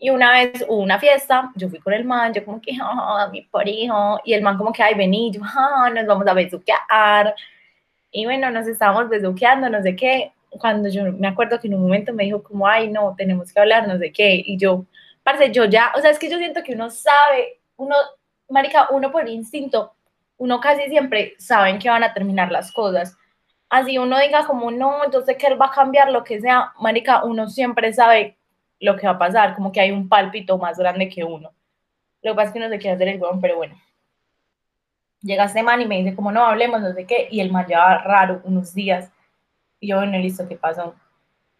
y 0.04 0.10
una 0.10 0.32
vez 0.32 0.62
hubo 0.68 0.82
una 0.82 0.98
fiesta, 0.98 1.50
yo 1.56 1.68
fui 1.70 1.78
con 1.78 1.94
el 1.94 2.04
man, 2.04 2.32
yo 2.34 2.44
como 2.44 2.60
que, 2.60 2.72
ah, 2.78 3.28
mi 3.32 3.40
pareja, 3.42 4.20
y 4.24 4.34
el 4.34 4.42
man 4.42 4.58
como 4.58 4.70
que, 4.70 4.82
ay, 4.82 4.94
vení, 4.94 5.32
yo, 5.32 5.40
ah, 5.44 5.90
nos 5.94 6.06
vamos 6.06 6.26
a 6.26 6.34
besuquear. 6.34 7.34
Y 8.10 8.26
bueno, 8.26 8.50
nos 8.50 8.66
estábamos 8.66 9.08
besuqueando, 9.08 9.70
no 9.70 9.82
sé 9.82 9.96
qué. 9.96 10.32
Cuando 10.50 10.88
yo 10.90 11.10
me 11.12 11.28
acuerdo 11.28 11.58
que 11.58 11.68
en 11.68 11.74
un 11.76 11.82
momento 11.82 12.12
me 12.12 12.24
dijo 12.24 12.42
como, 12.42 12.66
ay, 12.68 12.90
no, 12.90 13.14
tenemos 13.16 13.50
que 13.52 13.60
hablar, 13.60 13.88
no 13.88 13.98
sé 13.98 14.12
qué. 14.12 14.42
Y 14.44 14.58
yo, 14.58 14.84
parce, 15.22 15.50
yo 15.52 15.64
ya, 15.64 15.92
o 15.96 16.00
sea, 16.00 16.10
es 16.10 16.18
que 16.18 16.30
yo 16.30 16.38
siento 16.38 16.62
que 16.62 16.74
uno 16.74 16.90
sabe, 16.90 17.60
uno, 17.76 17.96
marica, 18.50 18.88
uno 18.90 19.10
por 19.10 19.28
instinto, 19.28 19.94
uno 20.38 20.60
casi 20.60 20.88
siempre 20.88 21.34
sabe 21.38 21.70
en 21.70 21.78
qué 21.78 21.88
van 21.88 22.04
a 22.04 22.12
terminar 22.12 22.50
las 22.50 22.72
cosas. 22.72 23.16
Así 23.68 23.98
uno 23.98 24.18
diga 24.18 24.46
como, 24.46 24.70
no, 24.70 25.04
entonces 25.04 25.36
que 25.36 25.46
él 25.46 25.60
va 25.60 25.66
a 25.66 25.70
cambiar 25.70 26.10
lo 26.10 26.22
que 26.24 26.40
sea, 26.40 26.72
marica, 26.80 27.24
uno 27.24 27.48
siempre 27.48 27.92
sabe 27.92 28.36
lo 28.80 28.96
que 28.96 29.06
va 29.06 29.14
a 29.14 29.18
pasar, 29.18 29.54
como 29.54 29.72
que 29.72 29.80
hay 29.80 29.90
un 29.90 30.08
pálpito 30.08 30.58
más 30.58 30.78
grande 30.78 31.08
que 31.08 31.24
uno. 31.24 31.50
Lo 32.22 32.32
que 32.32 32.36
pasa 32.36 32.48
es 32.48 32.52
que 32.54 32.60
no 32.60 32.68
se 32.68 32.78
quiere 32.78 32.96
hacer 32.96 33.08
el 33.08 33.20
huevón, 33.20 33.40
pero 33.40 33.56
bueno. 33.56 33.74
Llega 35.22 35.44
este 35.44 35.62
man 35.62 35.80
y 35.80 35.86
me 35.86 35.98
dice 35.98 36.14
como 36.14 36.30
no 36.30 36.44
hablemos, 36.44 36.80
no 36.80 36.92
sé 36.92 37.06
qué, 37.06 37.28
y 37.30 37.40
el 37.40 37.50
man 37.50 37.66
lleva 37.66 37.98
raro 37.98 38.42
unos 38.44 38.74
días. 38.74 39.10
Y 39.80 39.88
yo, 39.88 39.96
bueno, 39.96 40.18
listo, 40.18 40.46
¿qué 40.48 40.56
pasó? 40.56 40.94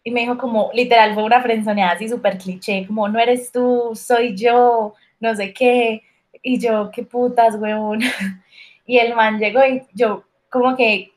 Y 0.03 0.11
me 0.11 0.21
dijo 0.21 0.37
como, 0.37 0.69
literal, 0.73 1.15
fue 1.15 1.23
una 1.23 1.41
frenzoneada 1.41 1.93
así 1.93 2.07
súper 2.07 2.37
cliché, 2.37 2.85
como 2.85 3.07
no 3.09 3.19
eres 3.19 3.51
tú, 3.51 3.91
soy 3.95 4.35
yo, 4.37 4.93
no 5.19 5.35
sé 5.35 5.51
qué. 5.53 6.03
Y 6.43 6.59
yo, 6.59 6.91
qué 6.91 7.03
putas, 7.03 7.55
huevón. 7.55 8.01
Y 8.85 8.99
el 8.99 9.15
man 9.15 9.39
llegó 9.39 9.65
y 9.65 9.83
yo 9.93 10.23
como 10.49 10.75
que 10.75 11.11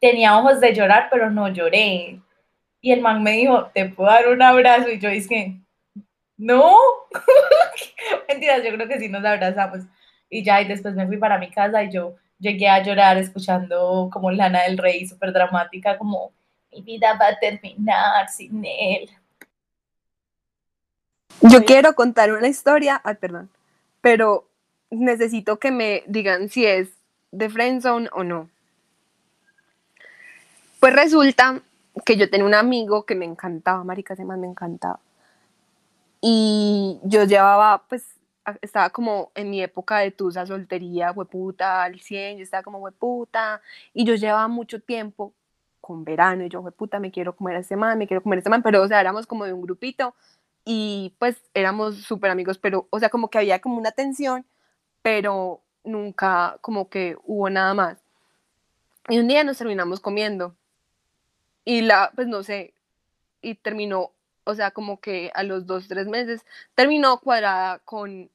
tenía 0.00 0.38
ojos 0.38 0.60
de 0.60 0.74
llorar, 0.74 1.08
pero 1.10 1.30
no 1.30 1.48
lloré. 1.48 2.20
Y 2.80 2.92
el 2.92 3.00
man 3.00 3.22
me 3.22 3.32
dijo, 3.32 3.70
¿te 3.72 3.88
puedo 3.88 4.10
dar 4.10 4.28
un 4.28 4.42
abrazo? 4.42 4.90
Y 4.90 4.98
yo 4.98 5.08
dije, 5.08 5.56
no. 6.36 6.76
Mentiras, 8.28 8.62
yo 8.62 8.72
creo 8.74 8.88
que 8.88 8.98
sí 8.98 9.08
nos 9.08 9.24
abrazamos. 9.24 9.80
Y 10.28 10.42
ya, 10.42 10.60
y 10.60 10.68
después 10.68 10.94
me 10.94 11.06
fui 11.06 11.16
para 11.16 11.38
mi 11.38 11.50
casa 11.50 11.82
y 11.82 11.92
yo 11.92 12.16
llegué 12.38 12.68
a 12.68 12.82
llorar 12.82 13.16
escuchando 13.16 14.10
como 14.12 14.30
Lana 14.30 14.64
del 14.64 14.78
Rey, 14.78 15.06
súper 15.06 15.32
dramática, 15.32 15.96
como 15.96 16.32
mi 16.72 16.82
vida 16.82 17.16
va 17.18 17.28
a 17.28 17.38
terminar 17.38 18.28
sin 18.28 18.64
él. 18.64 19.08
Yo 21.40 21.64
quiero 21.64 21.94
contar 21.94 22.32
una 22.32 22.48
historia, 22.48 23.00
ay, 23.04 23.14
perdón, 23.16 23.50
pero 24.00 24.48
necesito 24.90 25.58
que 25.58 25.70
me 25.70 26.02
digan 26.06 26.48
si 26.48 26.66
es 26.66 26.88
de 27.34 27.50
friendzone 27.50 28.08
o 28.12 28.24
no. 28.24 28.48
Pues 30.80 30.94
resulta 30.94 31.60
que 32.04 32.16
yo 32.16 32.28
tenía 32.30 32.46
un 32.46 32.54
amigo 32.54 33.04
que 33.04 33.14
me 33.14 33.24
encantaba, 33.24 33.84
marica, 33.84 34.14
ese 34.14 34.24
man 34.24 34.40
me 34.40 34.46
encantaba. 34.46 35.00
Y 36.20 36.98
yo 37.02 37.24
llevaba, 37.24 37.82
pues, 37.88 38.16
estaba 38.60 38.90
como 38.90 39.30
en 39.34 39.50
mi 39.50 39.62
época 39.62 39.98
de 39.98 40.10
tusa, 40.10 40.46
soltería, 40.46 41.12
hueputa, 41.12 41.82
al 41.82 42.00
100, 42.00 42.38
yo 42.38 42.44
estaba 42.44 42.62
como 42.62 42.78
hueputa, 42.78 43.60
y 43.92 44.04
yo 44.04 44.14
llevaba 44.14 44.48
mucho 44.48 44.80
tiempo 44.80 45.32
con 45.80 46.04
verano, 46.04 46.44
y 46.44 46.48
yo, 46.48 46.60
hueputa, 46.60 46.98
me 46.98 47.10
quiero 47.10 47.34
comer 47.36 47.56
a 47.56 47.60
ese 47.60 47.76
man, 47.76 47.98
me 47.98 48.06
quiero 48.06 48.22
comer 48.22 48.38
a 48.38 48.40
ese 48.40 48.50
man, 48.50 48.62
pero, 48.62 48.82
o 48.82 48.88
sea, 48.88 49.00
éramos 49.00 49.26
como 49.26 49.44
de 49.44 49.52
un 49.52 49.62
grupito, 49.62 50.14
y 50.64 51.14
pues 51.18 51.42
éramos 51.52 51.96
súper 51.96 52.30
amigos, 52.30 52.58
pero, 52.58 52.86
o 52.90 52.98
sea, 52.98 53.10
como 53.10 53.28
que 53.28 53.38
había 53.38 53.60
como 53.60 53.76
una 53.78 53.92
tensión, 53.92 54.46
pero 55.02 55.63
nunca 55.84 56.58
como 56.60 56.88
que 56.88 57.16
hubo 57.24 57.48
nada 57.50 57.74
más. 57.74 57.98
Y 59.08 59.18
un 59.18 59.28
día 59.28 59.44
nos 59.44 59.58
terminamos 59.58 60.00
comiendo, 60.00 60.56
y 61.64 61.82
la, 61.82 62.10
pues 62.14 62.26
no 62.26 62.42
sé, 62.42 62.74
y 63.42 63.54
terminó, 63.54 64.12
o 64.44 64.54
sea, 64.54 64.70
como 64.70 65.00
que 65.00 65.30
a 65.34 65.42
los 65.42 65.66
dos, 65.66 65.88
tres 65.88 66.06
meses, 66.06 66.44
terminó 66.74 67.18
cuadrada 67.20 67.78
con, 67.80 68.30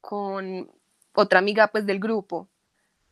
con 0.00 0.70
otra 1.14 1.38
amiga 1.38 1.68
pues 1.68 1.86
del 1.86 2.00
grupo. 2.00 2.48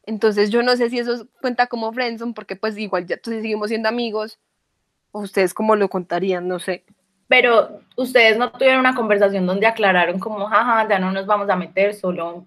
Entonces 0.05 0.51
yo 0.51 0.63
no 0.63 0.77
sé 0.77 0.91
si 0.91 0.99
eso 0.99 1.27
cuenta 1.41 1.67
como 1.67 1.93
friendzone, 1.93 2.35
porque 2.35 2.57
pues 2.57 2.79
igual 2.79 3.07
ya 3.07 3.17
entonces 3.17 3.43
seguimos 3.43 3.69
siendo 3.69 3.89
amigos, 3.89 4.39
o 5.13 5.21
ustedes 5.21 5.55
cómo 5.55 5.77
lo 5.77 5.89
contarían, 5.89 6.47
no 6.49 6.59
sé. 6.59 6.85
Pero 7.29 7.81
ustedes 7.97 8.39
no 8.39 8.53
tuvieron 8.53 8.81
una 8.81 8.95
conversación 8.95 9.47
donde 9.47 9.67
aclararon 9.67 10.21
como, 10.21 10.47
jaja, 10.47 10.89
ya 10.89 10.99
no 10.99 11.11
nos 11.13 11.27
vamos 11.27 11.49
a 11.49 11.57
meter, 11.57 11.95
solo... 11.95 12.45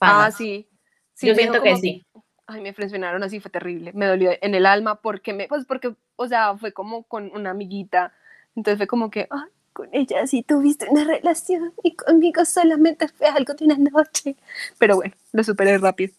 Ah, 0.00 0.18
panas". 0.22 0.36
sí. 0.36 0.68
sí 1.14 1.26
Yo 1.28 1.34
siento 1.34 1.62
que 1.62 1.70
como- 1.70 1.80
sí. 1.80 2.06
Ay, 2.48 2.60
me 2.60 2.72
frencionaron 2.72 3.22
así, 3.24 3.40
fue 3.40 3.50
terrible. 3.50 3.92
Me 3.92 4.06
dolió 4.06 4.30
en 4.40 4.54
el 4.54 4.66
alma 4.66 5.00
porque 5.00 5.32
me, 5.32 5.48
pues 5.48 5.64
porque, 5.64 5.96
o 6.14 6.28
sea, 6.28 6.56
fue 6.56 6.72
como 6.72 7.02
con 7.02 7.30
una 7.34 7.50
amiguita. 7.50 8.12
Entonces 8.54 8.78
fue 8.78 8.86
como 8.86 9.10
que, 9.10 9.26
ay, 9.30 9.50
con 9.72 9.88
ella 9.92 10.26
sí 10.28 10.42
tuviste 10.44 10.86
una 10.88 11.02
relación 11.04 11.72
y 11.82 11.96
conmigo 11.96 12.44
solamente 12.44 13.08
fue 13.08 13.26
algo 13.26 13.52
de 13.54 13.64
una 13.64 13.76
noche. 13.78 14.36
Pero 14.78 14.94
bueno, 14.96 15.12
lo 15.32 15.42
superé 15.42 15.76
rápido. 15.78 16.14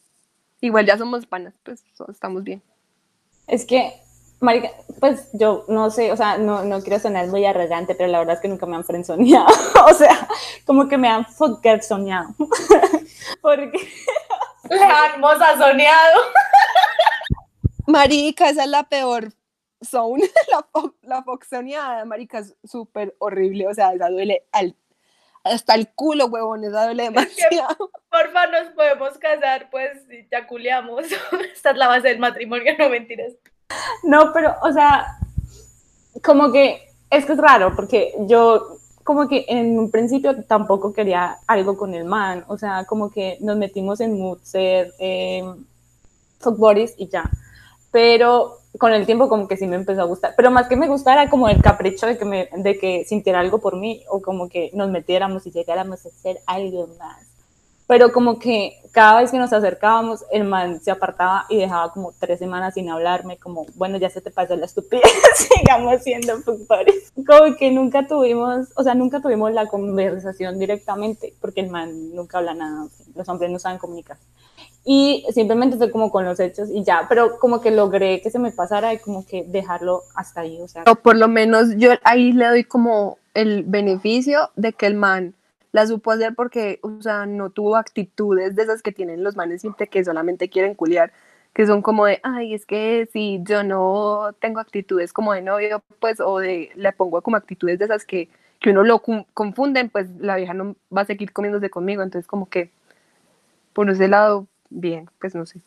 Igual 0.59 0.85
ya 0.85 0.97
somos 0.97 1.25
panas, 1.25 1.53
pues 1.63 1.83
estamos 2.09 2.43
bien. 2.43 2.61
Es 3.47 3.63
que, 3.65 3.93
marica, 4.39 4.69
pues 4.99 5.29
yo 5.33 5.65
no 5.67 5.89
sé, 5.89 6.11
o 6.11 6.17
sea, 6.17 6.37
no, 6.37 6.63
no 6.63 6.81
quiero 6.81 6.99
sonar 6.99 7.27
muy 7.27 7.45
arrogante, 7.45 7.95
pero 7.95 8.09
la 8.09 8.19
verdad 8.19 8.35
es 8.35 8.41
que 8.41 8.47
nunca 8.47 8.65
me 8.65 8.75
han 8.75 8.83
frenzoneado. 8.83 9.47
o 9.89 9.93
sea, 9.93 10.27
como 10.65 10.87
que 10.87 10.97
me 10.97 11.07
han 11.09 11.25
soñado. 11.81 12.29
Porque, 13.41 13.79
La 14.69 15.07
hermosa 15.13 15.57
soñado. 15.57 16.21
Marica, 17.87 18.49
esa 18.49 18.63
es 18.63 18.69
la 18.69 18.83
peor 18.83 19.29
zone, 19.81 20.23
la, 20.51 20.59
fo- 20.71 20.93
la 21.03 21.23
foxoneada, 21.23 22.03
marica, 22.05 22.39
es 22.39 22.55
súper 22.63 23.15
horrible, 23.19 23.67
o 23.67 23.73
sea, 23.73 23.93
esa 23.93 24.09
duele 24.09 24.45
al, 24.51 24.75
hasta 25.43 25.75
el 25.75 25.87
culo, 25.93 26.25
huevón, 26.25 26.63
esa 26.65 26.85
duele 26.85 27.03
demasiado. 27.03 27.91
Porfa, 28.09 28.47
nos 28.47 28.69
podemos 28.73 29.17
casar, 29.19 29.69
pues, 29.69 29.99
y 30.11 30.27
ya 30.29 30.47
culeamos. 30.47 31.05
Esta 31.53 31.71
es 31.71 31.77
la 31.77 31.87
base 31.87 32.09
del 32.09 32.19
matrimonio, 32.19 32.73
no 32.77 32.89
mentiras. 32.89 33.33
No, 34.03 34.31
pero, 34.33 34.55
o 34.61 34.71
sea, 34.71 35.17
como 36.23 36.51
que, 36.51 36.93
es 37.09 37.25
que 37.25 37.33
es 37.33 37.37
raro, 37.37 37.75
porque 37.75 38.13
yo, 38.27 38.77
como 39.03 39.27
que 39.27 39.45
en 39.47 39.77
un 39.79 39.91
principio 39.91 40.43
tampoco 40.43 40.93
quería 40.93 41.37
algo 41.47 41.77
con 41.77 41.93
el 41.93 42.05
man, 42.05 42.43
o 42.47 42.57
sea, 42.57 42.85
como 42.85 43.09
que 43.09 43.37
nos 43.41 43.57
metimos 43.57 43.99
en 44.01 44.19
mood 44.19 44.39
ser 44.43 44.93
eh, 44.99 45.43
y 46.97 47.07
ya. 47.07 47.29
Pero 47.91 48.59
con 48.77 48.93
el 48.93 49.05
tiempo 49.05 49.29
como 49.29 49.47
que 49.47 49.57
sí 49.57 49.65
me 49.67 49.75
empezó 49.75 50.01
a 50.01 50.05
gustar. 50.05 50.33
Pero 50.35 50.51
más 50.51 50.67
que 50.67 50.75
me 50.75 50.87
gustara 50.87 51.29
como 51.29 51.49
el 51.49 51.61
capricho 51.61 52.05
de 52.05 52.17
que, 52.17 52.25
me, 52.25 52.49
de 52.55 52.77
que 52.77 53.05
sintiera 53.05 53.39
algo 53.39 53.59
por 53.59 53.77
mí 53.77 54.03
o 54.09 54.21
como 54.21 54.49
que 54.49 54.71
nos 54.73 54.89
metiéramos 54.89 55.47
y 55.47 55.51
llegáramos 55.51 56.05
a 56.05 56.09
hacer 56.09 56.39
algo 56.45 56.87
más. 56.99 57.26
Pero 57.87 58.11
como 58.11 58.37
que 58.37 58.81
cada 58.91 59.21
vez 59.21 59.31
que 59.31 59.37
nos 59.37 59.53
acercábamos, 59.53 60.25
el 60.31 60.43
man 60.43 60.81
se 60.81 60.91
apartaba 60.91 61.45
y 61.49 61.57
dejaba 61.57 61.91
como 61.93 62.13
tres 62.19 62.39
semanas 62.39 62.73
sin 62.73 62.89
hablarme, 62.89 63.37
como, 63.37 63.65
bueno, 63.75 63.97
ya 63.97 64.09
se 64.09 64.21
te 64.21 64.31
pasó 64.31 64.55
la 64.55 64.65
estupidez, 64.65 65.03
sigamos 65.35 66.03
siendo 66.03 66.37
buddies. 66.45 67.11
Como 67.25 67.55
que 67.55 67.71
nunca 67.71 68.07
tuvimos, 68.07 68.67
o 68.75 68.83
sea, 68.83 68.95
nunca 68.95 69.21
tuvimos 69.21 69.53
la 69.53 69.67
conversación 69.67 70.59
directamente, 70.59 71.33
porque 71.39 71.61
el 71.61 71.69
man 71.69 72.13
nunca 72.13 72.39
habla 72.39 72.53
nada, 72.53 72.87
los 73.15 73.29
hombres 73.29 73.51
no 73.51 73.59
saben 73.59 73.77
comunicar 73.77 74.17
y 74.89 75.25
simplemente 75.33 75.75
fue 75.75 75.91
como 75.91 76.09
con 76.09 76.23
los 76.23 76.39
hechos 76.39 76.69
y 76.71 76.81
ya, 76.81 77.07
pero 77.09 77.39
como 77.39 77.59
que 77.59 77.71
logré 77.71 78.21
que 78.21 78.31
se 78.31 78.39
me 78.39 78.53
pasara 78.53 78.93
y 78.93 78.99
como 78.99 79.25
que 79.25 79.43
dejarlo 79.43 80.03
hasta 80.15 80.41
ahí, 80.41 80.61
o 80.61 80.67
sea, 80.69 80.83
O 80.87 80.95
por 80.95 81.17
lo 81.17 81.27
menos 81.27 81.75
yo 81.75 81.91
ahí 82.05 82.31
le 82.31 82.47
doy 82.47 82.63
como 82.63 83.17
el 83.33 83.63
beneficio 83.63 84.49
de 84.55 84.71
que 84.71 84.85
el 84.85 84.93
man 84.93 85.33
la 85.77 85.85
supo 85.85 86.09
hacer 86.09 86.33
porque, 86.33 86.79
o 86.81 86.99
sea, 87.03 87.27
no 87.27 87.51
tuvo 87.51 87.75
actitudes 87.75 88.55
de 88.55 88.63
esas 88.63 88.81
que 88.81 88.91
tienen 88.91 89.23
los 89.23 89.35
manes 89.35 89.61
siempre 89.61 89.87
que 89.87 90.03
solamente 90.03 90.49
quieren 90.49 90.73
culiar, 90.73 91.13
que 91.53 91.67
son 91.67 91.83
como 91.83 92.07
de, 92.07 92.19
ay, 92.23 92.55
es 92.55 92.65
que 92.65 93.07
si 93.13 93.41
yo 93.43 93.61
no 93.63 94.33
tengo 94.39 94.59
actitudes 94.59 95.13
como 95.13 95.33
de 95.33 95.43
novio, 95.43 95.83
pues, 95.99 96.19
o 96.19 96.39
de, 96.39 96.71
le 96.73 96.91
pongo 96.93 97.21
como 97.21 97.37
actitudes 97.37 97.77
de 97.77 97.85
esas 97.85 98.05
que, 98.05 98.27
que 98.59 98.71
uno 98.71 98.83
lo 98.83 99.03
confunden, 99.35 99.91
pues 99.91 100.09
la 100.19 100.35
vieja 100.37 100.55
no 100.55 100.75
va 100.95 101.01
a 101.01 101.05
seguir 101.05 101.31
comiéndose 101.31 101.69
conmigo, 101.69 102.01
entonces 102.01 102.27
como 102.27 102.49
que, 102.49 102.71
por 103.73 103.87
ese 103.87 104.07
lado, 104.07 104.47
bien, 104.71 105.07
pues 105.21 105.35
no 105.35 105.45
sé. 105.45 105.61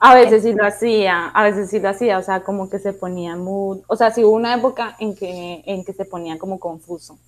a 0.00 0.14
veces 0.14 0.42
sí 0.42 0.54
lo 0.54 0.64
hacía, 0.64 1.26
a 1.28 1.44
veces 1.44 1.68
sí 1.70 1.80
lo 1.80 1.90
hacía, 1.90 2.18
o 2.18 2.22
sea, 2.22 2.42
como 2.44 2.70
que 2.70 2.78
se 2.78 2.94
ponía 2.94 3.36
mood, 3.36 3.82
o 3.88 3.96
sea, 3.96 4.10
sí 4.10 4.24
hubo 4.24 4.32
una 4.36 4.54
época 4.54 4.96
en 5.00 5.14
que, 5.14 5.62
en 5.66 5.84
que 5.84 5.92
se 5.92 6.06
ponía 6.06 6.38
como 6.38 6.58
confuso. 6.58 7.18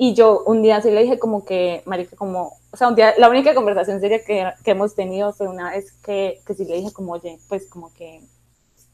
Y 0.00 0.14
yo 0.14 0.44
un 0.46 0.62
día 0.62 0.80
sí 0.80 0.92
le 0.92 1.02
dije 1.02 1.18
como 1.18 1.44
que, 1.44 1.82
marica, 1.84 2.14
como, 2.14 2.56
o 2.70 2.76
sea, 2.76 2.86
un 2.86 2.94
día, 2.94 3.14
la 3.18 3.28
única 3.28 3.52
conversación 3.52 3.98
seria 3.98 4.24
que, 4.24 4.48
que 4.62 4.70
hemos 4.70 4.94
tenido 4.94 5.32
fue 5.32 5.48
una 5.48 5.72
vez 5.72 5.90
que, 5.90 6.40
que 6.46 6.54
sí 6.54 6.64
le 6.64 6.76
dije 6.76 6.92
como, 6.92 7.14
oye, 7.14 7.40
pues 7.48 7.66
como 7.68 7.92
que, 7.92 8.20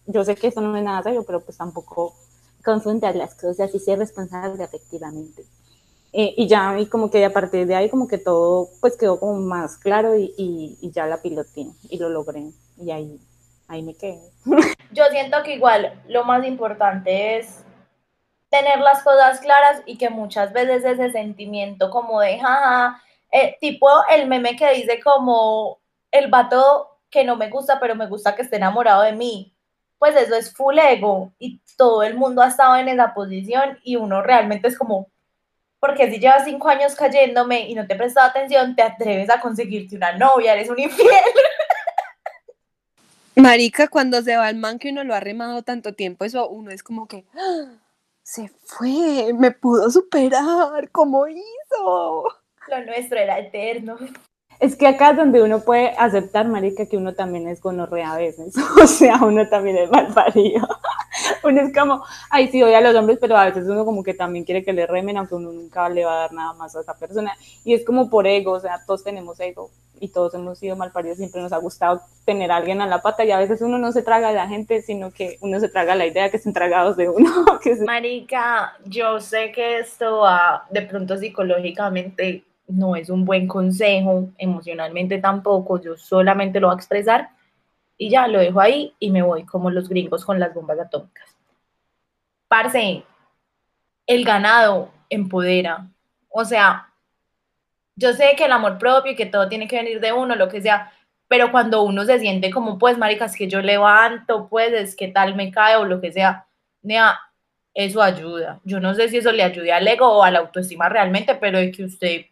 yo 0.07 0.25
sé 0.25 0.35
que 0.35 0.47
eso 0.47 0.63
no 0.63 0.75
es 0.75 0.83
nada 0.83 1.03
serio, 1.03 1.23
pero 1.27 1.41
pues 1.41 1.59
tampoco 1.59 2.15
confundas 2.65 3.15
las 3.15 3.35
cosas 3.35 3.75
y 3.75 3.79
ser 3.81 3.99
responsable 3.99 4.65
efectivamente. 4.65 5.45
Eh, 6.15 6.33
y 6.39 6.47
ya, 6.49 6.79
y 6.81 6.87
como 6.87 7.11
que 7.11 7.23
a 7.23 7.33
partir 7.35 7.67
de 7.67 7.75
ahí, 7.75 7.91
como 7.91 8.09
que 8.09 8.17
todo, 8.17 8.71
pues 8.81 8.97
quedó 8.97 9.21
como 9.21 9.35
más 9.41 9.77
claro 9.77 10.17
y, 10.17 10.33
y, 10.39 10.79
y 10.81 10.91
ya 10.91 11.07
la 11.07 11.21
piloté 11.21 11.67
y 11.91 11.99
lo 11.99 12.09
logré. 12.09 12.47
Y 12.79 12.91
ahí, 12.93 13.21
ahí 13.69 13.83
me 13.83 13.95
quedé. 13.95 14.21
Yo 14.91 15.05
siento 15.11 15.43
que 15.45 15.57
igual 15.57 16.01
lo 16.09 16.25
más 16.25 16.47
importante 16.47 17.37
es 17.37 17.63
tener 18.55 18.79
las 18.79 19.03
cosas 19.03 19.41
claras 19.41 19.83
y 19.85 19.99
que 19.99 20.11
muchas 20.11 20.53
veces 20.53 20.85
ese 20.85 21.11
sentimiento 21.11 21.91
como 21.91 22.21
de 22.21 22.39
jaja, 22.39 23.03
eh, 23.33 23.57
tipo 23.61 23.89
el 24.09 24.29
meme 24.29 24.55
que 24.55 24.75
dice 24.75 25.01
como 25.03 25.81
el 26.13 26.31
vato 26.31 27.01
que 27.11 27.25
no 27.25 27.35
me 27.35 27.51
gusta, 27.51 27.81
pero 27.81 27.97
me 27.97 28.07
gusta 28.07 28.37
que 28.37 28.43
esté 28.43 28.57
enamorado 28.57 29.03
de 29.03 29.11
mí. 29.11 29.53
Pues 29.99 30.15
eso 30.15 30.37
es 30.37 30.55
full 30.55 30.79
ego 30.79 31.33
y 31.41 31.61
todo 31.77 32.05
el 32.05 32.15
mundo 32.15 32.43
ha 32.43 32.47
estado 32.47 32.77
en 32.77 32.87
esa 32.87 33.13
posición 33.13 33.81
y 33.83 33.97
uno 33.97 34.23
realmente 34.23 34.69
es 34.69 34.79
como, 34.79 35.09
porque 35.81 36.09
si 36.09 36.21
llevas 36.21 36.45
cinco 36.45 36.69
años 36.69 36.95
cayéndome 36.95 37.69
y 37.69 37.75
no 37.75 37.89
te 37.89 37.95
he 37.95 37.97
prestado 37.97 38.29
atención, 38.29 38.77
te 38.77 38.83
atreves 38.83 39.31
a 39.31 39.41
conseguirte 39.41 39.97
una 39.97 40.17
novia, 40.17 40.53
eres 40.53 40.71
un 40.71 40.79
infiel. 40.79 41.11
Marica, 43.35 43.89
cuando 43.89 44.23
se 44.23 44.37
va 44.37 44.49
el 44.49 44.57
man 44.57 44.79
que 44.79 44.91
uno 44.91 45.03
lo 45.03 45.13
ha 45.13 45.19
remado 45.19 45.63
tanto 45.63 45.93
tiempo, 45.93 46.25
eso 46.25 46.49
uno 46.49 46.71
es 46.71 46.85
como 46.85 47.09
que, 47.09 47.25
¡ah! 47.37 47.84
Se 48.25 48.50
fue, 48.64 49.35
me 49.35 49.50
pudo 49.50 49.90
superar, 49.90 50.90
¿cómo 50.90 51.28
hizo? 51.28 52.25
Lo 52.69 52.85
nuestro 52.87 53.19
era 53.19 53.38
eterno. 53.38 53.97
Es 54.59 54.76
que 54.76 54.87
acá 54.87 55.11
es 55.11 55.19
donde 55.19 55.43
uno 55.43 55.61
puede 55.61 55.90
aceptar, 55.99 56.49
marica, 56.49 56.87
que 56.87 56.97
uno 56.97 57.14
también 57.14 57.47
es 57.49 57.61
gonorrea 57.61 58.12
a 58.12 58.16
veces. 58.16 58.54
O 58.83 58.87
sea, 58.87 59.19
uno 59.23 59.47
también 59.49 59.76
es 59.76 59.90
mal 59.90 60.12
parido. 60.14 60.66
Uno 61.43 61.61
es 61.61 61.73
como, 61.73 62.04
ay, 62.31 62.49
sí, 62.49 62.62
odia 62.62 62.78
a 62.78 62.81
los 62.81 62.95
hombres, 62.95 63.19
pero 63.21 63.37
a 63.37 63.47
veces 63.47 63.64
uno 63.69 63.85
como 63.85 64.02
que 64.02 64.14
también 64.14 64.45
quiere 64.45 64.64
que 64.64 64.73
le 64.73 64.87
remen, 64.87 65.16
aunque 65.16 65.35
uno 65.35 65.52
nunca 65.52 65.88
le 65.88 66.04
va 66.04 66.14
a 66.14 66.21
dar 66.21 66.33
nada 66.33 66.52
más 66.54 66.75
a 66.76 66.81
esa 66.81 66.97
persona. 66.97 67.35
Y 67.64 67.75
es 67.75 67.85
como 67.85 68.11
por 68.11 68.26
ego, 68.26 68.52
o 68.52 68.61
sea, 68.61 68.81
todos 68.87 69.04
tenemos 69.04 69.38
ego 69.40 69.71
y 70.00 70.09
todos 70.09 70.35
hemos 70.35 70.59
sido 70.59 70.76
mal 70.76 70.90
paridos, 70.90 71.19
siempre 71.19 71.40
nos 71.40 71.52
ha 71.52 71.59
gustado 71.59 72.02
tener 72.25 72.50
a 72.50 72.57
alguien 72.57 72.81
a 72.81 72.87
la 72.87 73.00
pata 73.00 73.25
y 73.25 73.31
a 73.31 73.38
veces 73.38 73.62
uno 73.62 73.78
no 73.78 73.93
se 73.93 74.02
traga 74.02 74.28
a 74.28 74.33
la 74.33 74.49
gente, 74.49 74.83
sino 74.83 75.11
que 75.12 75.38
uno 75.40 75.61
se 75.61 75.69
traga 75.69 75.95
la 75.95 76.07
idea 76.07 76.31
que 76.31 76.37
estén 76.37 76.52
tragados 76.52 76.97
de 76.97 77.09
uno. 77.09 77.31
Marica, 77.87 78.76
yo 78.85 79.21
sé 79.21 79.52
que 79.52 79.78
esto 79.78 80.19
va 80.19 80.66
de 80.71 80.83
pronto 80.83 81.16
psicológicamente 81.16 82.45
no 82.66 82.97
es 82.97 83.11
un 83.11 83.25
buen 83.25 83.47
consejo, 83.47 84.28
emocionalmente 84.38 85.19
tampoco, 85.19 85.81
yo 85.81 85.97
solamente 85.97 86.61
lo 86.61 86.69
voy 86.69 86.75
a 86.75 86.78
expresar 86.78 87.34
y 87.97 88.11
ya 88.11 88.27
lo 88.27 88.41
dejo 88.41 88.61
ahí 88.61 88.95
y 88.99 89.11
me 89.11 89.23
voy 89.23 89.45
como 89.45 89.71
los 89.71 89.89
gringos 89.89 90.25
con 90.25 90.41
las 90.41 90.53
bombas 90.53 90.79
atómicas. 90.79 91.37
Parce, 92.49 93.05
el 94.07 94.25
ganado 94.25 94.91
empodera. 95.09 95.87
O 96.29 96.45
sea, 96.45 96.93
yo 97.97 98.13
sé 98.13 98.35
que 98.37 98.45
el 98.45 98.53
amor 98.53 98.79
propio 98.79 99.13
y 99.13 99.17
que 99.17 99.27
todo 99.27 99.49
tiene 99.49 99.69
que 99.69 99.77
venir 99.77 100.01
de 100.01 100.13
uno, 100.13 100.35
lo 100.35 100.49
que 100.49 100.61
sea, 100.61 100.93
pero 101.29 101.51
cuando 101.51 101.83
uno 101.83 102.05
se 102.05 102.19
siente 102.19 102.51
como, 102.51 102.79
pues, 102.79 102.99
marica, 102.99 103.27
es 103.27 103.37
que 103.37 103.49
yo 103.49 103.61
levanto, 103.61 104.49
pues, 104.49 104.73
es 104.73 104.97
que 104.97 105.09
tal 105.09 105.35
me 105.35 105.51
cae 105.51 105.77
o 105.77 105.85
lo 105.85 106.01
que 106.01 106.13
sea, 106.13 106.47
nea, 106.83 107.19
eso 107.73 108.03
ayuda. 108.03 108.61
Yo 108.65 108.81
no 108.81 108.95
sé 108.95 109.09
si 109.09 109.19
eso 109.19 109.33
le 109.33 109.43
ayude 109.43 109.73
al 109.73 109.87
ego 109.87 110.09
o 110.09 110.23
a 110.23 110.31
la 110.31 110.41
autoestima 110.41 110.89
realmente, 110.89 111.35
pero 111.37 111.59
de 111.59 111.73
que 111.73 111.85
usted 111.85 112.27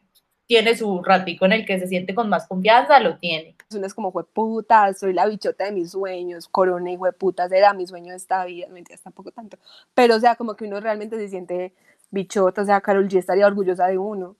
tiene 0.53 0.77
su 0.77 1.03
ratico 1.03 1.47
en 1.47 1.53
el 1.53 1.65
que 1.65 1.81
se 1.81 1.87
siente 1.87 2.15
con 2.15 2.29
más 2.29 2.47
confianza, 2.47 3.01
lo 3.01 3.17
tiene. 3.17 3.57
Uno 3.75 3.87
es 3.87 3.95
como, 3.95 4.13
puta, 4.13 4.93
soy 4.93 5.15
la 5.15 5.25
bichota 5.25 5.65
de 5.65 5.73
mis 5.73 5.93
sueños, 5.93 6.47
corona 6.47 6.93
y 6.93 6.99
puta, 7.19 7.49
será 7.49 7.73
mi 7.73 7.87
sueño 7.87 8.11
de 8.11 8.19
esta 8.19 8.45
vida, 8.45 8.67
mentiras, 8.69 9.01
tampoco 9.01 9.31
tanto. 9.31 9.57
Pero, 9.95 10.17
o 10.17 10.21
sea, 10.21 10.37
como 10.37 10.55
que 10.55 10.67
uno 10.67 10.79
realmente 10.79 11.17
se 11.17 11.31
siente 11.31 11.73
bichota, 12.11 12.61
o 12.61 12.65
sea, 12.67 12.83
Carol 12.83 13.09
G 13.09 13.17
estaría 13.17 13.47
orgullosa 13.47 13.87
de 13.87 13.97
uno. 13.97 14.37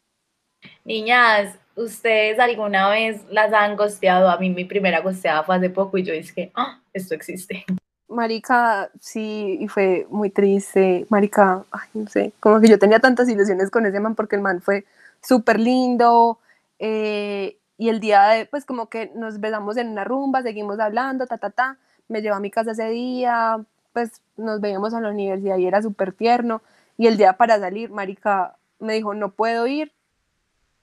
Niñas, 0.85 1.59
¿ustedes 1.77 2.39
alguna 2.39 2.91
vez 2.91 3.23
las 3.31 3.51
han 3.55 3.75
gosteado? 3.75 4.29
A 4.29 4.37
mí 4.37 4.51
mi 4.51 4.67
primera 4.67 5.01
gosteada 5.01 5.45
fue 5.45 5.57
hace 5.57 5.71
poco 5.71 5.97
y 5.97 6.03
yo 6.03 6.13
dije, 6.13 6.53
ah, 6.55 6.79
esto 6.93 7.15
existe. 7.15 7.65
Marica, 8.07 8.91
sí, 9.01 9.57
y 9.59 9.67
fue 9.67 10.07
muy 10.11 10.29
triste. 10.29 11.07
Marica, 11.09 11.65
ay, 11.71 11.89
no 11.95 12.07
sé, 12.07 12.35
como 12.39 12.61
que 12.61 12.69
yo 12.69 12.79
tenía 12.79 12.99
tantas 12.99 13.31
ilusiones 13.31 13.71
con 13.71 13.87
ese 13.87 13.99
man 13.99 14.15
porque 14.15 14.37
el 14.37 14.43
man 14.43 14.61
fue 14.61 14.85
súper 15.23 15.61
lindo. 15.61 16.39
eh, 16.79 17.57
y 17.79 17.89
el 17.89 17.99
día 17.99 18.23
de, 18.29 18.47
pues 18.47 18.65
como 18.65 18.89
que 18.89 19.11
nos 19.15 19.41
besamos 19.41 19.77
en 19.77 19.89
una 19.89 20.05
rumba, 20.05 20.43
seguimos 20.43 20.79
hablando, 20.79 21.27
ta, 21.27 21.39
ta, 21.39 21.51
ta. 21.51 21.79
Me 22.07 22.23
llevó 22.23 22.37
a 22.37 22.41
mi 22.41 22.51
casa 22.51 22.73
ese 22.73 22.89
día, 22.91 23.65
pues 23.93 24.23
nos 24.37 24.61
veíamos 24.61 24.95
a 24.95 25.01
la 25.01 25.11
universidad 25.11 25.57
y 25.57 25.67
era 25.67 25.83
súper 25.83 26.13
tierno. 26.13 26.63
Y 26.97 27.07
el 27.09 27.17
día 27.17 27.33
para 27.33 27.59
salir, 27.59 27.91
Marica 27.91 28.55
me 28.79 28.95
dijo, 28.95 29.15
no 29.15 29.31
puedo 29.31 29.67
ir. 29.67 29.93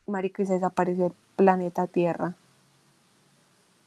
Marica, 0.07 0.41
y 0.41 0.45
se 0.45 0.53
desapareció 0.53 1.07
el 1.07 1.13
planeta 1.35 1.87
Tierra. 1.87 2.33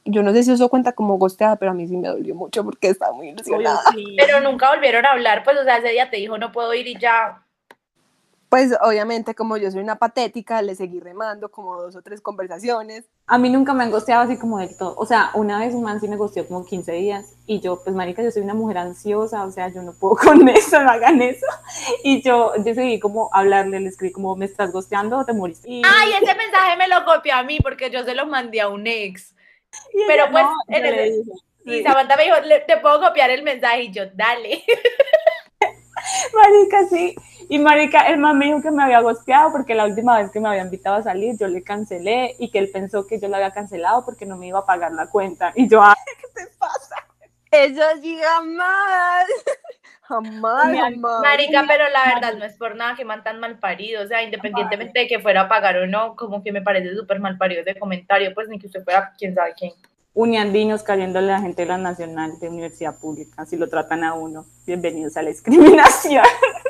Yo 0.04 0.22
no 0.22 0.32
sé 0.32 0.42
si 0.42 0.52
eso 0.52 0.68
cuenta 0.68 0.92
como 0.92 1.18
gosteada, 1.18 1.56
pero 1.56 1.72
a 1.72 1.74
mí 1.74 1.86
sí 1.86 1.96
me 1.96 2.08
dolió 2.08 2.34
mucho 2.34 2.64
porque 2.64 2.88
estaba 2.88 3.12
muy 3.12 3.28
ilusionada. 3.28 3.82
Pero 4.16 4.40
nunca 4.40 4.70
volvieron 4.70 5.04
a 5.04 5.10
hablar, 5.10 5.44
pues, 5.44 5.58
o 5.58 5.64
sea, 5.64 5.76
ese 5.76 5.88
día 5.88 6.10
te 6.10 6.16
dijo, 6.16 6.38
no 6.38 6.50
puedo 6.50 6.72
ir 6.74 6.86
y 6.86 6.98
ya. 6.98 7.41
Pues 8.52 8.70
obviamente 8.82 9.34
como 9.34 9.56
yo 9.56 9.70
soy 9.70 9.80
una 9.80 9.96
patética, 9.96 10.60
le 10.60 10.74
seguí 10.74 11.00
remando 11.00 11.50
como 11.50 11.80
dos 11.80 11.96
o 11.96 12.02
tres 12.02 12.20
conversaciones. 12.20 13.06
A 13.26 13.38
mí 13.38 13.48
nunca 13.48 13.72
me 13.72 13.82
han 13.82 13.90
gosteado 13.90 14.24
así 14.24 14.36
como 14.36 14.58
del 14.58 14.76
todo. 14.76 14.94
O 14.98 15.06
sea, 15.06 15.30
una 15.32 15.58
vez 15.58 15.72
un 15.72 15.82
man 15.82 16.02
sí 16.02 16.06
me 16.06 16.16
gosteó 16.16 16.46
como 16.46 16.66
15 16.66 16.92
días 16.92 17.34
y 17.46 17.60
yo, 17.60 17.82
pues 17.82 17.96
marica, 17.96 18.22
yo 18.22 18.30
soy 18.30 18.42
una 18.42 18.52
mujer 18.52 18.76
ansiosa, 18.76 19.44
o 19.44 19.50
sea, 19.50 19.68
yo 19.68 19.80
no 19.80 19.94
puedo 19.94 20.16
con 20.22 20.46
eso, 20.50 20.82
no 20.82 20.90
hagan 20.90 21.22
eso. 21.22 21.46
Y 22.04 22.20
yo, 22.20 22.52
seguí 22.62 23.00
como 23.00 23.30
hablarle, 23.32 23.80
le 23.80 23.88
escribí 23.88 24.12
como, 24.12 24.36
¿me 24.36 24.44
estás 24.44 24.70
gosteando 24.70 25.16
o 25.16 25.24
te 25.24 25.32
moriste? 25.32 25.66
Y, 25.70 25.80
Ay, 25.86 26.12
ese 26.22 26.34
mensaje 26.34 26.76
me 26.76 26.88
lo 26.88 27.06
copió 27.06 27.34
a 27.36 27.44
mí 27.44 27.58
porque 27.58 27.88
yo 27.88 28.04
se 28.04 28.14
lo 28.14 28.26
mandé 28.26 28.60
a 28.60 28.68
un 28.68 28.86
ex. 28.86 29.34
y 29.94 30.06
pero 30.06 30.24
pues, 30.30 30.44
no, 30.44 30.52
en 30.68 30.82
dije, 30.82 31.78
Y. 31.78 31.82
Samantha 31.84 32.16
me 32.18 32.24
dijo, 32.24 32.36
"Le- 32.40 32.60
te 32.60 32.76
puedo 32.76 33.00
copiar 33.00 33.30
el 33.30 33.44
mensaje 33.44 33.84
y 33.84 33.92
yo, 33.92 34.02
dale. 34.12 34.62
Marica, 36.34 36.86
sí. 36.90 37.14
Y 37.52 37.58
marica, 37.58 38.08
el 38.08 38.16
man 38.16 38.38
me 38.38 38.46
dijo 38.46 38.62
que 38.62 38.70
me 38.70 38.82
había 38.82 39.00
gosteado 39.00 39.52
porque 39.52 39.74
la 39.74 39.84
última 39.84 40.16
vez 40.16 40.30
que 40.30 40.40
me 40.40 40.48
había 40.48 40.62
invitado 40.62 40.96
a 40.96 41.02
salir 41.02 41.36
yo 41.36 41.48
le 41.48 41.62
cancelé 41.62 42.34
y 42.38 42.50
que 42.50 42.58
él 42.58 42.70
pensó 42.72 43.06
que 43.06 43.20
yo 43.20 43.28
lo 43.28 43.36
había 43.36 43.50
cancelado 43.50 44.06
porque 44.06 44.24
no 44.24 44.38
me 44.38 44.46
iba 44.46 44.60
a 44.60 44.64
pagar 44.64 44.92
la 44.92 45.10
cuenta. 45.10 45.52
Y 45.54 45.68
yo, 45.68 45.82
ah, 45.82 45.94
¿qué 46.06 46.28
te 46.34 46.50
pasa? 46.58 46.96
Eso 47.50 47.82
sí 48.00 48.18
jamás. 48.18 49.26
Jamás, 50.00 50.70
Mi 50.70 50.78
jamás. 50.78 51.20
Marica, 51.20 51.64
pero 51.68 51.84
la 51.90 52.14
verdad 52.14 52.38
no 52.38 52.44
es 52.46 52.56
por 52.56 52.74
nada 52.74 52.96
que 52.96 53.04
man 53.04 53.22
tan 53.22 53.38
mal 53.38 53.58
parido. 53.58 54.02
O 54.02 54.06
sea, 54.06 54.22
independientemente 54.22 55.00
de 55.00 55.06
que 55.06 55.20
fuera 55.20 55.42
a 55.42 55.48
pagar 55.48 55.76
o 55.76 55.86
no, 55.86 56.16
como 56.16 56.42
que 56.42 56.52
me 56.52 56.62
parece 56.62 56.96
súper 56.96 57.20
mal 57.20 57.36
parido 57.36 57.60
ese 57.60 57.78
comentario, 57.78 58.32
pues 58.34 58.48
ni 58.48 58.58
que 58.58 58.66
usted 58.66 58.82
fuera 58.82 59.12
quién 59.18 59.34
sabe 59.34 59.52
quién. 59.58 59.72
Uniandinos 60.14 60.82
cayéndole 60.82 61.32
a 61.32 61.36
la 61.36 61.42
gente 61.42 61.62
de 61.62 61.68
la 61.68 61.78
nacional 61.78 62.38
de 62.40 62.48
universidad 62.48 62.98
pública, 62.98 63.44
si 63.44 63.56
lo 63.56 63.68
tratan 63.68 64.04
a 64.04 64.14
uno. 64.14 64.46
Bienvenidos 64.66 65.18
a 65.18 65.22
la 65.22 65.28
discriminación. 65.28 66.24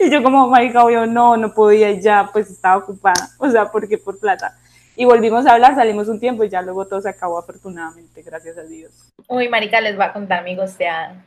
y 0.00 0.10
yo 0.10 0.22
como, 0.22 0.48
marica, 0.48 0.82
obvio, 0.82 1.06
no, 1.06 1.36
no 1.36 1.52
podía 1.52 1.90
y 1.90 2.00
ya, 2.00 2.30
pues 2.32 2.50
estaba 2.50 2.78
ocupada. 2.78 3.28
O 3.38 3.48
sea, 3.50 3.70
porque 3.70 3.98
por 3.98 4.18
plata. 4.18 4.56
Y 4.96 5.04
volvimos 5.04 5.46
a 5.46 5.52
hablar, 5.52 5.74
salimos 5.74 6.08
un 6.08 6.18
tiempo 6.18 6.44
y 6.44 6.48
ya 6.48 6.62
luego 6.62 6.86
todo 6.86 7.00
se 7.00 7.08
acabó 7.08 7.38
afortunadamente, 7.38 8.22
gracias 8.22 8.58
a 8.58 8.62
Dios. 8.62 9.12
Uy, 9.28 9.48
Marica, 9.48 9.80
les 9.80 9.96
voy 9.96 10.04
a 10.04 10.12
contar 10.12 10.42
mi 10.42 10.56
gosteada. 10.56 11.24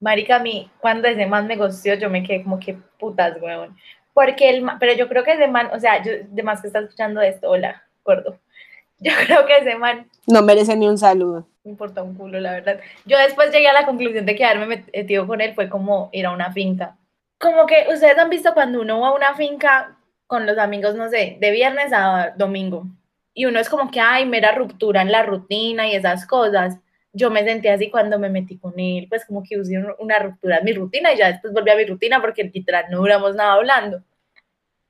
Marica, 0.00 0.36
a 0.36 0.40
mí, 0.40 0.70
cuando 0.80 1.06
ese 1.08 1.26
man 1.26 1.46
me 1.46 1.56
gosteó, 1.56 1.94
yo 1.94 2.08
me 2.08 2.22
quedé 2.22 2.42
como 2.42 2.58
que 2.58 2.78
putas, 2.98 3.40
weón. 3.40 3.76
Porque 4.14 4.48
el 4.50 4.62
man, 4.62 4.78
pero 4.80 4.94
yo 4.94 5.08
creo 5.08 5.24
que 5.24 5.32
ese 5.32 5.46
man, 5.46 5.68
o 5.72 5.78
sea, 5.78 6.02
yo, 6.02 6.12
de 6.28 6.42
más 6.42 6.60
que 6.60 6.68
está 6.68 6.80
escuchando 6.80 7.20
esto, 7.20 7.50
hola, 7.50 7.82
gordo. 8.04 8.38
Yo 9.02 9.12
creo 9.24 9.46
que 9.46 9.56
ese 9.56 9.76
man 9.76 10.10
No 10.26 10.42
merece 10.42 10.76
ni 10.76 10.86
un 10.86 10.98
saludo. 10.98 11.46
me 11.64 11.70
importa 11.70 12.02
un 12.02 12.14
culo, 12.14 12.38
la 12.38 12.52
verdad. 12.52 12.80
Yo 13.06 13.16
después 13.16 13.50
llegué 13.50 13.66
a 13.66 13.72
la 13.72 13.86
conclusión 13.86 14.26
de 14.26 14.36
quedarme 14.36 14.84
metido 14.92 15.26
con 15.26 15.40
él, 15.40 15.54
fue 15.54 15.70
como 15.70 16.10
ir 16.12 16.26
a 16.26 16.32
una 16.32 16.52
finca. 16.52 16.98
Como 17.40 17.66
que 17.66 17.86
ustedes 17.92 18.18
han 18.18 18.30
visto 18.30 18.54
cuando 18.54 18.80
uno 18.80 19.00
va 19.00 19.08
a 19.08 19.14
una 19.14 19.34
finca 19.34 19.96
con 20.28 20.46
los 20.46 20.58
amigos, 20.58 20.94
no 20.94 21.08
sé, 21.08 21.38
de 21.40 21.50
viernes 21.50 21.92
a 21.92 22.34
domingo, 22.36 22.86
y 23.34 23.46
uno 23.46 23.58
es 23.58 23.68
como 23.68 23.90
que, 23.90 23.98
ay, 24.00 24.26
mera 24.26 24.52
ruptura 24.54 25.02
en 25.02 25.10
la 25.12 25.22
rutina 25.24 25.88
y 25.88 25.94
esas 25.96 26.26
cosas. 26.26 26.78
Yo 27.12 27.30
me 27.30 27.42
sentí 27.44 27.66
así 27.68 27.90
cuando 27.90 28.18
me 28.18 28.28
metí 28.30 28.58
con 28.58 28.78
él, 28.78 29.06
pues 29.08 29.24
como 29.24 29.42
que 29.42 29.58
usé 29.58 29.78
un- 29.78 29.94
una 29.98 30.18
ruptura 30.20 30.58
en 30.58 30.64
mi 30.64 30.72
rutina 30.72 31.12
y 31.12 31.18
ya 31.18 31.28
después 31.32 31.52
volví 31.52 31.70
a 31.70 31.76
mi 31.76 31.84
rutina 31.84 32.20
porque 32.20 32.44
literal 32.44 32.84
no 32.90 32.98
duramos 32.98 33.34
nada 33.34 33.54
hablando. 33.54 34.02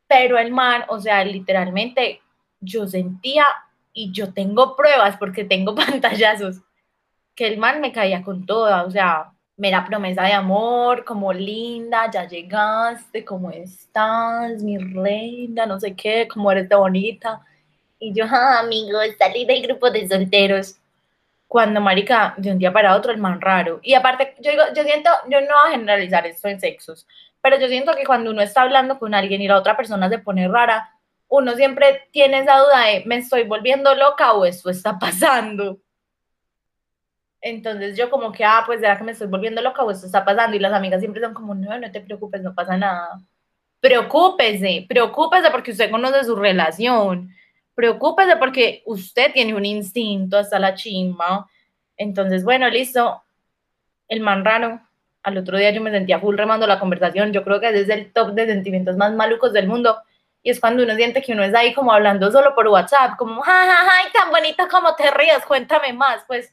Pero 0.09 0.39
el 0.39 0.51
man, 0.53 0.85
o 0.89 1.01
sea, 1.01 1.25
literalmente 1.25 2.21
yo 2.61 2.87
sentía 2.87 3.45
y 3.93 4.13
yo 4.13 4.33
tengo 4.33 4.77
pruebas 4.77 5.17
porque 5.19 5.45
tengo 5.45 5.75
pantallazos 6.05 6.61
que 7.35 7.49
el 7.49 7.59
man 7.59 7.81
me 7.83 7.93
caía 7.93 8.23
con 8.25 8.47
toda, 8.47 8.85
o 8.85 8.91
sea, 8.91 9.33
mera 9.61 9.85
promesa 9.85 10.23
de 10.23 10.33
amor, 10.33 11.05
como 11.05 11.35
linda, 11.35 12.11
ya 12.11 12.27
llegaste, 12.27 13.23
¿cómo 13.27 13.51
estás, 13.51 14.63
mi 14.63 14.79
reina? 14.79 15.67
No 15.67 15.79
sé 15.79 15.95
qué, 15.95 16.27
cómo 16.27 16.51
eres 16.51 16.67
de 16.67 16.77
bonita. 16.77 17.43
Y 17.99 18.15
yo, 18.15 18.25
ah, 18.25 18.61
amigo, 18.61 18.99
salí 19.19 19.45
del 19.45 19.61
grupo 19.63 19.91
de 19.91 20.09
solteros. 20.09 20.77
Cuando, 21.47 21.79
marica, 21.83 22.33
de 22.39 22.53
un 22.53 22.59
día 22.59 22.73
para 22.73 22.97
otro, 22.97 23.13
el 23.13 23.19
man 23.19 23.39
raro. 23.39 23.81
Y 23.83 23.93
aparte, 23.93 24.35
yo 24.41 24.51
digo, 24.51 24.63
yo 24.75 24.83
siento, 24.83 25.11
yo 25.29 25.43
no 25.43 25.49
voy 25.49 25.69
a 25.69 25.73
generalizar 25.73 26.27
esto 26.27 26.49
en 26.49 26.59
sexos, 26.59 27.07
pero 27.43 27.59
yo 27.59 27.69
siento 27.69 27.95
que 27.95 28.07
cuando 28.07 28.31
uno 28.31 28.41
está 28.41 28.63
hablando 28.63 28.99
con 28.99 29.15
alguien 29.15 29.43
y 29.43 29.49
la 29.49 29.59
otra 29.59 29.77
persona 29.77 30.09
se 30.09 30.21
pone 30.21 30.49
rara, 30.49 30.91
uno 31.29 31.55
siempre 31.55 32.09
tiene 32.13 32.39
esa 32.39 32.57
duda 32.57 32.87
de, 32.87 33.03
¿me 33.05 33.19
estoy 33.19 33.45
volviendo 33.45 33.95
loca 33.95 34.33
o 34.33 34.47
esto 34.47 34.71
está 34.71 34.99
pasando? 34.99 35.79
Entonces 37.43 37.97
yo 37.97 38.11
como 38.11 38.33
que, 38.33 38.45
ah, 38.45 38.63
pues 38.67 38.81
será 38.81 38.99
que 38.99 39.05
me 39.05 39.13
estoy 39.13 39.27
volviendo 39.29 39.63
loca 39.63 39.83
o 39.83 39.91
esto 39.91 40.07
está 40.07 40.25
pasando. 40.25 40.57
Y 40.57 40.61
las 40.61 40.73
amigas 40.73 41.01
siempre 41.01 41.23
son 41.23 41.35
como, 41.35 41.55
no, 41.55 41.79
no 41.79 41.91
te 41.91 42.01
preocupes, 42.01 42.43
no 42.43 42.55
pasa 42.55 42.77
nada. 42.77 43.21
Preocúpese, 43.81 44.85
preocúpese 44.89 45.51
porque 45.51 45.71
usted 45.71 45.91
conoce 45.91 46.25
su 46.25 46.37
relación. 46.37 47.31
Preocúpese 47.75 48.37
porque 48.37 48.83
usted 48.85 49.33
tiene 49.33 49.55
un 49.55 49.65
instinto 49.65 50.37
hasta 50.37 50.59
la 50.59 50.75
chimba. 50.75 51.47
Entonces, 51.97 52.45
bueno, 52.45 52.69
listo. 52.69 53.23
El 54.09 54.21
man 54.21 54.45
raro. 54.45 54.81
Al 55.23 55.39
otro 55.39 55.59
día 55.59 55.71
yo 55.71 55.81
me 55.81 55.91
sentía 55.91 56.21
full 56.21 56.37
remando 56.37 56.67
la 56.67 56.79
conversación. 56.79 57.33
Yo 57.33 57.43
creo 57.45 57.61
que 57.61 57.69
ese 57.69 57.83
es 57.83 57.89
el 57.89 58.13
top 58.13 58.33
de 58.33 58.47
sentimientos 58.47 58.97
más 58.97 59.15
malucos 59.15 59.53
del 59.53 59.67
mundo. 59.67 59.97
Y 60.43 60.51
es 60.51 60.61
cuando 60.61 60.83
uno 60.83 60.95
siente 60.95 61.23
que 61.23 61.33
uno 61.33 61.43
es 61.43 61.55
ahí 61.55 61.73
como 61.75 61.93
hablando 61.93 62.31
solo 62.33 62.55
por 62.55 62.67
WhatsApp, 62.69 63.17
como, 63.19 63.43
ja, 63.43 63.53
ja, 63.53 63.77
ja, 63.77 64.13
tan 64.13 64.31
bonito 64.31 64.67
como 64.71 64.95
te 64.95 65.11
rías, 65.11 65.45
cuéntame 65.47 65.93
más. 65.93 66.25
Pues. 66.27 66.53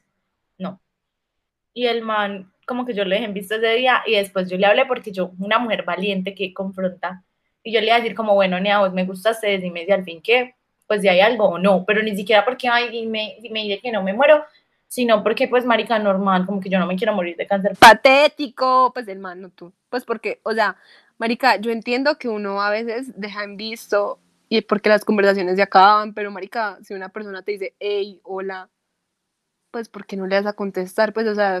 Y 1.78 1.86
el 1.86 2.02
man 2.02 2.50
como 2.66 2.84
que 2.84 2.92
yo 2.92 3.04
lo 3.04 3.10
dejé 3.10 3.24
en 3.24 3.34
visto 3.34 3.54
ese 3.54 3.68
día 3.74 4.02
y 4.04 4.16
después 4.16 4.50
yo 4.50 4.58
le 4.58 4.66
hablé 4.66 4.84
porque 4.84 5.12
yo, 5.12 5.30
una 5.38 5.60
mujer 5.60 5.84
valiente 5.84 6.34
que 6.34 6.52
confronta, 6.52 7.22
y 7.62 7.72
yo 7.72 7.78
le 7.78 7.86
iba 7.86 7.94
a 7.94 8.00
decir 8.00 8.16
como, 8.16 8.34
bueno, 8.34 8.58
ni 8.58 8.68
a 8.68 8.80
vos 8.80 8.92
me 8.92 9.04
gustaste, 9.04 9.58
dime 9.58 9.84
si 9.84 9.92
al 9.92 10.02
fin 10.02 10.20
que, 10.20 10.56
pues 10.88 11.02
si 11.02 11.08
hay 11.08 11.20
algo 11.20 11.44
o 11.44 11.58
no, 11.58 11.84
pero 11.86 12.02
ni 12.02 12.16
siquiera 12.16 12.44
porque, 12.44 12.68
ay, 12.68 13.06
me, 13.06 13.36
me 13.48 13.62
dice 13.62 13.78
que 13.78 13.92
no 13.92 14.02
me 14.02 14.12
muero, 14.12 14.44
sino 14.88 15.22
porque, 15.22 15.46
pues, 15.46 15.64
marica, 15.64 16.00
normal, 16.00 16.46
como 16.46 16.60
que 16.60 16.68
yo 16.68 16.80
no 16.80 16.86
me 16.86 16.96
quiero 16.96 17.14
morir 17.14 17.36
de 17.36 17.46
cáncer. 17.46 17.76
Patético, 17.78 18.90
pues 18.92 19.06
el 19.06 19.20
man, 19.20 19.40
no 19.40 19.50
tú. 19.50 19.72
Pues 19.88 20.04
porque, 20.04 20.40
o 20.42 20.52
sea, 20.52 20.76
marica, 21.16 21.56
yo 21.56 21.70
entiendo 21.70 22.18
que 22.18 22.28
uno 22.28 22.60
a 22.60 22.70
veces 22.70 23.12
deja 23.18 23.44
en 23.44 23.56
visto 23.56 24.18
y 24.48 24.62
porque 24.62 24.88
las 24.88 25.04
conversaciones 25.04 25.54
se 25.54 25.62
acaban, 25.62 26.12
pero 26.12 26.32
marica, 26.32 26.76
si 26.82 26.92
una 26.92 27.08
persona 27.08 27.42
te 27.42 27.52
dice, 27.52 27.74
hey, 27.78 28.20
hola, 28.24 28.68
pues 29.78 29.88
¿por 29.88 30.06
qué 30.06 30.16
no 30.16 30.26
le 30.26 30.36
vas 30.36 30.46
a 30.46 30.52
contestar? 30.54 31.12
Pues, 31.12 31.26
o 31.28 31.34
sea, 31.36 31.60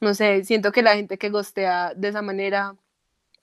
no 0.00 0.12
sé, 0.12 0.44
siento 0.44 0.72
que 0.72 0.82
la 0.82 0.96
gente 0.96 1.18
que 1.18 1.30
gostea 1.30 1.94
de 1.94 2.08
esa 2.08 2.20
manera, 2.20 2.74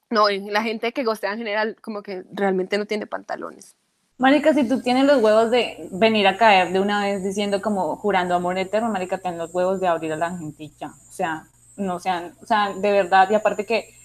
no, 0.09 0.29
la 0.29 0.63
gente 0.63 0.91
que 0.91 1.05
gostea 1.05 1.31
en 1.31 1.37
general 1.37 1.77
como 1.81 2.03
que 2.03 2.23
realmente 2.33 2.77
no 2.77 2.85
tiene 2.85 3.07
pantalones. 3.07 3.75
Marica, 4.17 4.53
si 4.53 4.67
tú 4.67 4.81
tienes 4.81 5.05
los 5.05 5.21
huevos 5.21 5.49
de 5.49 5.87
venir 5.91 6.27
a 6.27 6.37
caer 6.37 6.73
de 6.73 6.79
una 6.79 7.05
vez 7.05 7.23
diciendo 7.23 7.61
como 7.61 7.95
jurando 7.95 8.35
amor 8.35 8.57
eterno, 8.57 8.89
Marica, 8.89 9.17
ten 9.17 9.37
los 9.37 9.53
huevos 9.53 9.79
de 9.79 9.87
abrir 9.87 10.11
a 10.11 10.17
la 10.17 10.37
gentilla. 10.37 10.93
O 11.09 11.11
sea, 11.11 11.47
no 11.77 11.99
sean, 11.99 12.35
o 12.41 12.45
sea, 12.45 12.73
de 12.73 12.91
verdad, 12.91 13.29
y 13.31 13.35
aparte 13.35 13.65
que, 13.65 13.95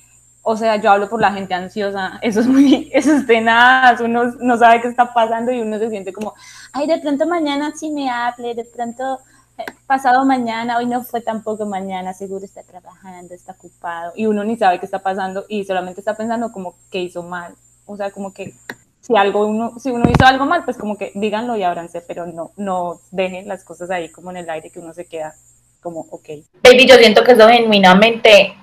o 0.42 0.56
sea, 0.56 0.76
yo 0.76 0.90
hablo 0.90 1.08
por 1.10 1.20
la 1.20 1.32
gente 1.32 1.52
ansiosa, 1.54 2.18
eso 2.22 2.40
es 2.40 2.46
muy, 2.46 2.90
eso 2.94 3.12
es 3.12 3.26
tenaz, 3.26 4.00
uno 4.00 4.32
no 4.40 4.56
sabe 4.56 4.80
qué 4.80 4.88
está 4.88 5.12
pasando 5.12 5.52
y 5.52 5.60
uno 5.60 5.78
se 5.78 5.90
siente 5.90 6.12
como, 6.12 6.34
ay, 6.72 6.86
de 6.86 6.98
pronto 6.98 7.26
mañana 7.26 7.72
sí 7.76 7.90
me 7.90 8.08
hable, 8.08 8.54
de 8.54 8.64
pronto 8.64 9.18
eh, 9.18 9.37
pasado 9.86 10.24
mañana, 10.24 10.78
hoy 10.78 10.86
no 10.86 11.02
fue 11.02 11.20
tampoco 11.20 11.66
mañana, 11.66 12.14
seguro 12.14 12.44
está 12.44 12.62
trabajando, 12.62 13.34
está 13.34 13.52
ocupado, 13.52 14.12
y 14.16 14.26
uno 14.26 14.44
ni 14.44 14.56
sabe 14.56 14.78
qué 14.78 14.86
está 14.86 15.00
pasando 15.00 15.44
y 15.48 15.64
solamente 15.64 16.00
está 16.00 16.14
pensando 16.14 16.52
como 16.52 16.76
que 16.90 17.00
hizo 17.00 17.22
mal, 17.22 17.54
o 17.86 17.96
sea, 17.96 18.10
como 18.10 18.32
que 18.32 18.54
si 19.00 19.16
algo 19.16 19.46
uno, 19.46 19.78
si 19.78 19.90
uno 19.90 20.04
hizo 20.08 20.26
algo 20.26 20.44
mal, 20.44 20.64
pues 20.64 20.76
como 20.76 20.98
que 20.98 21.12
díganlo 21.14 21.56
y 21.56 21.62
ábranse, 21.62 22.02
pero 22.02 22.26
no, 22.26 22.52
no 22.56 23.00
dejen 23.10 23.48
las 23.48 23.64
cosas 23.64 23.90
ahí 23.90 24.10
como 24.10 24.30
en 24.30 24.38
el 24.38 24.50
aire 24.50 24.70
que 24.70 24.80
uno 24.80 24.92
se 24.92 25.06
queda 25.06 25.34
como, 25.80 26.00
ok. 26.10 26.28
Baby, 26.62 26.86
yo 26.86 26.96
siento 26.96 27.22
que 27.22 27.32
eso 27.32 27.48
genuinamente, 27.48 28.54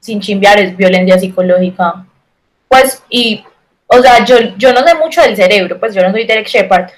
sin 0.00 0.20
chimbear, 0.20 0.58
es 0.58 0.76
violencia 0.76 1.18
psicológica. 1.18 2.06
Pues, 2.66 3.02
y, 3.10 3.44
o 3.86 4.00
sea, 4.00 4.24
yo, 4.24 4.36
yo 4.56 4.72
no 4.72 4.82
sé 4.82 4.94
mucho 4.94 5.20
del 5.20 5.36
cerebro, 5.36 5.78
pues 5.78 5.94
yo 5.94 6.02
no 6.02 6.10
soy 6.10 6.26
Derek 6.26 6.48
Shepard, 6.48 6.90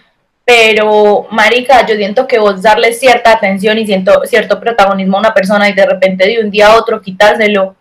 pero, 0.45 1.27
marica, 1.31 1.87
yo 1.87 1.95
siento 1.97 2.27
que 2.27 2.39
vos 2.39 2.63
darle 2.63 2.93
cierta 2.93 3.33
atención 3.33 3.79
y 3.79 3.87
siento, 3.87 4.23
cierto 4.27 4.61
protagonismo 4.61 5.17
a 5.17 5.21
una 5.21 5.35
persona 5.35 5.69
y 5.69 5.73
de 5.73 5.87
repente 5.87 6.27
de 6.27 6.41
un 6.41 6.51
día 6.51 6.69
a 6.69 6.77
otro 6.77 7.01
quitárselo, 7.01 7.75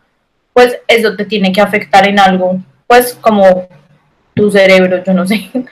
pues 0.53 0.79
eso 0.87 1.15
te 1.15 1.25
tiene 1.25 1.51
que 1.51 1.61
afectar 1.61 2.07
en 2.07 2.19
algo, 2.19 2.57
pues 2.87 3.17
como 3.19 3.67
tu 4.33 4.49
cerebro, 4.51 5.03
yo 5.03 5.13
no 5.13 5.27
sé. 5.27 5.49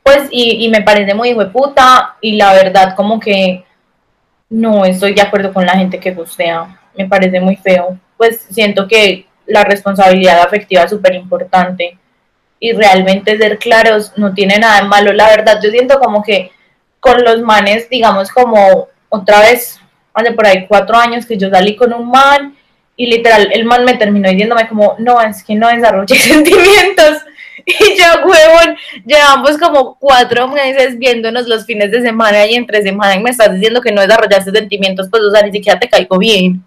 Pues, 0.00 0.26
y, 0.30 0.64
y 0.64 0.70
me 0.70 0.80
parece 0.80 1.12
muy 1.12 1.28
hijo 1.28 1.44
de 1.44 1.50
puta, 1.50 2.16
y 2.22 2.36
la 2.36 2.54
verdad, 2.54 2.94
como 2.96 3.20
que 3.20 3.62
no 4.50 4.84
estoy 4.84 5.14
de 5.14 5.22
acuerdo 5.22 5.52
con 5.52 5.66
la 5.66 5.76
gente 5.76 6.00
que 6.00 6.12
gustea. 6.12 6.78
Me 6.96 7.06
parece 7.06 7.40
muy 7.40 7.56
feo. 7.56 7.98
Pues 8.16 8.46
siento 8.50 8.88
que 8.88 9.26
la 9.46 9.64
responsabilidad 9.64 10.40
afectiva 10.40 10.82
es 10.82 10.90
súper 10.90 11.14
importante. 11.14 11.98
Y 12.60 12.72
realmente 12.72 13.38
ser 13.38 13.58
claros 13.58 14.12
no 14.16 14.34
tiene 14.34 14.58
nada 14.58 14.82
de 14.82 14.88
malo. 14.88 15.12
La 15.12 15.28
verdad, 15.28 15.60
yo 15.62 15.70
siento 15.70 15.98
como 16.00 16.22
que 16.22 16.50
con 17.00 17.22
los 17.22 17.40
manes, 17.40 17.88
digamos, 17.88 18.30
como 18.30 18.88
otra 19.08 19.40
vez, 19.40 19.80
hace 20.12 20.32
por 20.32 20.46
ahí 20.46 20.66
cuatro 20.66 20.96
años 20.96 21.24
que 21.24 21.36
yo 21.36 21.48
salí 21.50 21.76
con 21.76 21.92
un 21.92 22.10
man 22.10 22.56
y 22.96 23.06
literal 23.06 23.48
el 23.52 23.64
man 23.64 23.84
me 23.84 23.94
terminó 23.94 24.28
diciéndome 24.28 24.68
como, 24.68 24.96
no, 24.98 25.20
es 25.20 25.44
que 25.44 25.54
no 25.54 25.68
desarrollé 25.68 26.14
sentimientos. 26.18 27.22
Y 27.64 27.96
yo, 27.96 28.26
huevón, 28.26 28.76
llevamos 29.04 29.58
como 29.58 29.96
cuatro 29.98 30.48
meses 30.48 30.98
viéndonos 30.98 31.46
los 31.46 31.64
fines 31.66 31.90
de 31.90 32.00
semana 32.00 32.46
y 32.46 32.54
entre 32.54 32.82
semana 32.82 33.14
y 33.14 33.22
me 33.22 33.30
estás 33.30 33.52
diciendo 33.52 33.80
que 33.80 33.92
no 33.92 34.00
desarrollaste 34.00 34.50
sentimientos, 34.50 35.08
pues, 35.10 35.22
o 35.22 35.30
sea, 35.30 35.42
ni 35.42 35.52
siquiera 35.52 35.78
te 35.78 35.88
caigo 35.88 36.18
bien. 36.18 36.64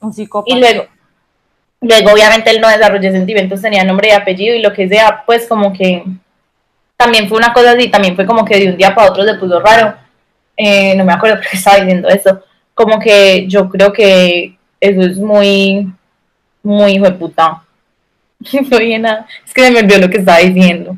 Un 0.00 0.12
psicópata. 0.12 0.56
Y 0.56 0.60
luego, 0.60 0.86
luego 1.80 2.12
obviamente 2.12 2.50
él 2.50 2.60
no 2.60 2.68
desarrolló 2.68 3.10
sentimientos, 3.10 3.62
tenía 3.62 3.84
nombre 3.84 4.08
y 4.08 4.12
apellido 4.12 4.54
y 4.54 4.62
lo 4.62 4.72
que 4.72 4.88
sea, 4.88 5.22
pues 5.26 5.46
como 5.46 5.72
que 5.72 6.04
también 6.96 7.28
fue 7.28 7.38
una 7.38 7.52
cosa 7.52 7.72
así, 7.72 7.88
también 7.88 8.16
fue 8.16 8.26
como 8.26 8.44
que 8.44 8.58
de 8.58 8.70
un 8.70 8.76
día 8.76 8.94
para 8.94 9.10
otro 9.10 9.24
se 9.24 9.34
puso 9.34 9.60
raro. 9.60 9.94
Eh, 10.56 10.94
no 10.96 11.04
me 11.04 11.12
acuerdo 11.12 11.36
por 11.40 11.46
qué 11.48 11.56
estaba 11.56 11.78
diciendo 11.78 12.08
eso. 12.08 12.42
Como 12.74 12.98
que 12.98 13.46
yo 13.46 13.68
creo 13.68 13.92
que 13.92 14.56
eso 14.80 15.00
es 15.02 15.16
muy, 15.18 15.92
muy 16.62 16.92
hijo 16.92 17.04
de 17.04 17.12
puta. 17.12 17.62
No 18.70 18.76
oye 18.76 18.98
nada. 18.98 19.26
Es 19.46 19.54
que 19.54 19.62
se 19.62 19.70
me 19.70 19.80
olvidó 19.80 19.98
lo 19.98 20.10
que 20.10 20.18
estaba 20.18 20.38
diciendo. 20.38 20.96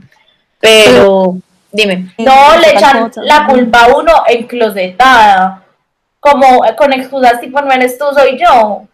Pero, 0.60 1.38
dime. 1.70 2.12
No, 2.18 2.58
le 2.58 2.72
echan 2.72 3.10
la 3.22 3.46
culpa 3.46 3.84
a 3.84 3.96
uno 3.96 4.12
enclosetada. 4.26 5.62
Como 6.18 6.64
con 6.76 6.92
excusas 6.92 7.40
tipo, 7.40 7.60
no 7.60 7.70
eres 7.70 7.96
tú, 7.96 8.06
soy 8.12 8.38
yo. 8.40 8.88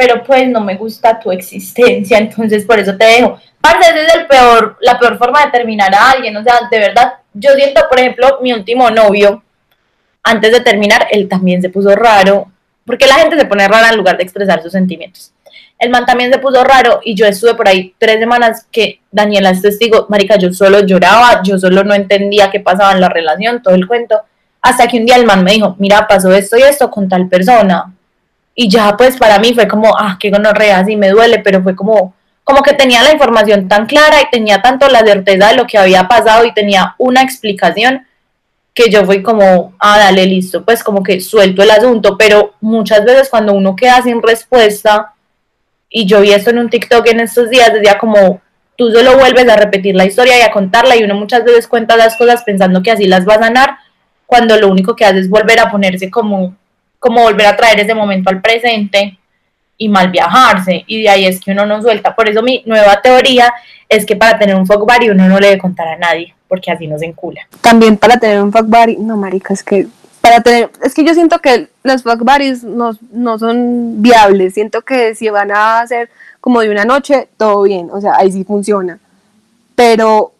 Pero 0.00 0.24
pues 0.24 0.48
no 0.48 0.62
me 0.62 0.76
gusta 0.76 1.20
tu 1.20 1.30
existencia, 1.30 2.16
entonces 2.16 2.64
por 2.64 2.78
eso 2.78 2.96
te 2.96 3.04
dejo. 3.04 3.38
Parce, 3.60 3.90
esa 3.90 4.02
es 4.02 4.14
el 4.14 4.26
peor, 4.26 4.78
la 4.80 4.98
peor 4.98 5.18
forma 5.18 5.44
de 5.44 5.50
terminar 5.50 5.94
a 5.94 6.12
alguien. 6.12 6.34
O 6.38 6.42
sea, 6.42 6.54
de 6.70 6.78
verdad, 6.78 7.16
yo 7.34 7.50
siento, 7.52 7.82
por 7.86 8.00
ejemplo, 8.00 8.38
mi 8.40 8.54
último 8.54 8.90
novio, 8.90 9.42
antes 10.22 10.52
de 10.52 10.60
terminar, 10.60 11.06
él 11.10 11.28
también 11.28 11.60
se 11.60 11.68
puso 11.68 11.94
raro. 11.94 12.50
Porque 12.86 13.06
la 13.06 13.16
gente 13.16 13.38
se 13.38 13.44
pone 13.44 13.68
rara 13.68 13.90
en 13.90 13.98
lugar 13.98 14.16
de 14.16 14.22
expresar 14.22 14.62
sus 14.62 14.72
sentimientos 14.72 15.34
el 15.80 15.88
man 15.88 16.04
también 16.04 16.30
se 16.30 16.38
puso 16.38 16.62
raro 16.62 17.00
y 17.02 17.14
yo 17.14 17.24
estuve 17.24 17.54
por 17.54 17.66
ahí 17.66 17.94
tres 17.98 18.20
semanas 18.20 18.66
que 18.70 19.00
Daniela 19.10 19.50
es 19.50 19.62
testigo, 19.62 20.06
marica, 20.10 20.36
yo 20.36 20.52
solo 20.52 20.80
lloraba, 20.80 21.42
yo 21.42 21.58
solo 21.58 21.82
no 21.82 21.94
entendía 21.94 22.50
qué 22.50 22.60
pasaba 22.60 22.92
en 22.92 23.00
la 23.00 23.08
relación, 23.08 23.62
todo 23.62 23.74
el 23.74 23.88
cuento, 23.88 24.20
hasta 24.60 24.86
que 24.86 24.98
un 24.98 25.06
día 25.06 25.16
el 25.16 25.24
man 25.24 25.42
me 25.42 25.52
dijo, 25.52 25.76
mira, 25.78 26.06
pasó 26.06 26.30
esto 26.32 26.58
y 26.58 26.62
esto 26.62 26.90
con 26.90 27.08
tal 27.08 27.28
persona. 27.28 27.94
Y 28.54 28.68
ya 28.68 28.96
pues 28.96 29.16
para 29.16 29.38
mí 29.38 29.54
fue 29.54 29.68
como, 29.68 29.96
ah, 29.96 30.16
qué 30.20 30.30
gonorrea, 30.30 30.84
sí 30.84 30.96
me 30.96 31.10
duele, 31.10 31.38
pero 31.38 31.62
fue 31.62 31.74
como, 31.74 32.14
como 32.44 32.62
que 32.62 32.74
tenía 32.74 33.02
la 33.02 33.12
información 33.12 33.68
tan 33.68 33.86
clara 33.86 34.20
y 34.20 34.30
tenía 34.30 34.60
tanto 34.60 34.88
la 34.88 35.00
certeza 35.00 35.48
de 35.48 35.56
lo 35.56 35.66
que 35.66 35.78
había 35.78 36.08
pasado 36.08 36.44
y 36.44 36.52
tenía 36.52 36.94
una 36.98 37.22
explicación 37.22 38.06
que 38.74 38.90
yo 38.90 39.04
fui 39.04 39.22
como, 39.22 39.74
ah, 39.78 39.98
dale, 39.98 40.26
listo, 40.26 40.64
pues 40.64 40.82
como 40.82 41.02
que 41.02 41.20
suelto 41.20 41.62
el 41.62 41.70
asunto, 41.70 42.16
pero 42.16 42.54
muchas 42.60 43.04
veces 43.04 43.28
cuando 43.28 43.52
uno 43.52 43.74
queda 43.76 44.02
sin 44.02 44.22
respuesta, 44.22 45.14
y 45.88 46.06
yo 46.06 46.20
vi 46.20 46.32
esto 46.32 46.50
en 46.50 46.58
un 46.60 46.70
TikTok 46.70 47.06
en 47.08 47.20
estos 47.20 47.50
días, 47.50 47.72
decía 47.72 47.98
como, 47.98 48.40
tú 48.76 48.90
solo 48.92 49.18
vuelves 49.18 49.48
a 49.48 49.56
repetir 49.56 49.94
la 49.96 50.06
historia 50.06 50.38
y 50.38 50.42
a 50.42 50.52
contarla 50.52 50.96
y 50.96 51.02
uno 51.02 51.14
muchas 51.14 51.44
veces 51.44 51.66
cuenta 51.66 51.96
las 51.96 52.16
cosas 52.16 52.44
pensando 52.44 52.82
que 52.82 52.92
así 52.92 53.06
las 53.06 53.28
va 53.28 53.34
a 53.34 53.40
sanar, 53.40 53.76
cuando 54.24 54.56
lo 54.56 54.68
único 54.68 54.94
que 54.94 55.04
hace 55.04 55.18
es 55.18 55.28
volver 55.28 55.58
a 55.58 55.70
ponerse 55.70 56.10
como, 56.10 56.56
como 57.00 57.22
volver 57.22 57.46
a 57.46 57.56
traer 57.56 57.80
ese 57.80 57.94
momento 57.94 58.30
al 58.30 58.40
presente 58.40 59.18
y 59.76 59.88
mal 59.88 60.10
viajarse, 60.10 60.84
y 60.86 61.02
de 61.02 61.08
ahí 61.08 61.26
es 61.26 61.40
que 61.40 61.52
uno 61.52 61.64
no 61.64 61.80
suelta. 61.80 62.14
Por 62.14 62.28
eso 62.28 62.42
mi 62.42 62.62
nueva 62.66 63.00
teoría 63.00 63.52
es 63.88 64.04
que 64.04 64.14
para 64.14 64.38
tener 64.38 64.54
un 64.54 64.66
fuck 64.66 64.82
uno 64.82 65.26
no 65.26 65.40
le 65.40 65.46
debe 65.48 65.58
contar 65.58 65.88
a 65.88 65.96
nadie, 65.96 66.34
porque 66.46 66.70
así 66.70 66.86
no 66.86 66.98
se 66.98 67.06
encula. 67.06 67.40
También 67.62 67.96
para 67.96 68.18
tener 68.18 68.42
un 68.42 68.52
fuck 68.52 68.66
no 68.98 69.16
marica, 69.16 69.54
es 69.54 69.64
que 69.64 69.88
para 70.20 70.42
tener, 70.42 70.70
es 70.84 70.94
que 70.94 71.02
yo 71.02 71.14
siento 71.14 71.38
que 71.38 71.68
los 71.82 72.02
fuck 72.02 72.22
no, 72.64 72.92
no 73.10 73.38
son 73.38 74.02
viables, 74.02 74.52
siento 74.52 74.82
que 74.82 75.14
si 75.14 75.30
van 75.30 75.50
a 75.50 75.80
hacer 75.80 76.10
como 76.42 76.60
de 76.60 76.70
una 76.70 76.84
noche, 76.84 77.28
todo 77.38 77.62
bien, 77.62 77.88
o 77.90 78.02
sea, 78.02 78.16
ahí 78.16 78.30
sí 78.30 78.44
funciona, 78.44 78.98
pero, 79.74 80.32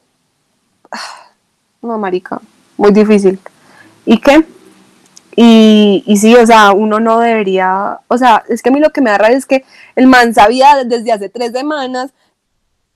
no, 1.81 1.96
marica, 1.96 2.42
muy 2.77 2.92
difícil. 2.92 3.38
¿Y 4.05 4.18
qué? 4.18 4.44
Y, 5.37 6.03
y 6.07 6.16
sí, 6.16 6.35
o 6.35 6.47
sea, 6.47 6.73
uno 6.73 7.01
no 7.01 7.21
debería, 7.21 8.01
o 8.09 8.19
sea, 8.19 8.45
es 8.49 8.62
que 8.62 8.69
a 8.71 8.73
mí 8.73 8.81
lo 8.81 8.90
que 8.90 9.01
me 9.01 9.11
da 9.11 9.19
rabia 9.19 9.37
es 9.37 9.47
que 9.47 9.64
el 9.97 10.07
man 10.07 10.35
sabía 10.35 10.85
desde 10.85 11.12
hace 11.12 11.29
tres 11.29 11.53
semanas 11.53 12.11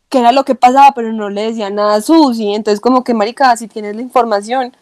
qué 0.09 0.19
era 0.19 0.33
lo 0.33 0.45
que 0.45 0.55
pasaba, 0.55 0.93
pero 0.95 1.13
no 1.13 1.31
le 1.31 1.47
decía 1.47 1.71
nada 1.71 1.97
a 1.97 2.01
Susi, 2.01 2.55
entonces 2.55 2.81
como 2.81 3.05
que, 3.05 3.15
marica, 3.15 3.57
si 3.57 3.69
tienes 3.69 3.97
la 3.97 4.03
información, 4.03 4.73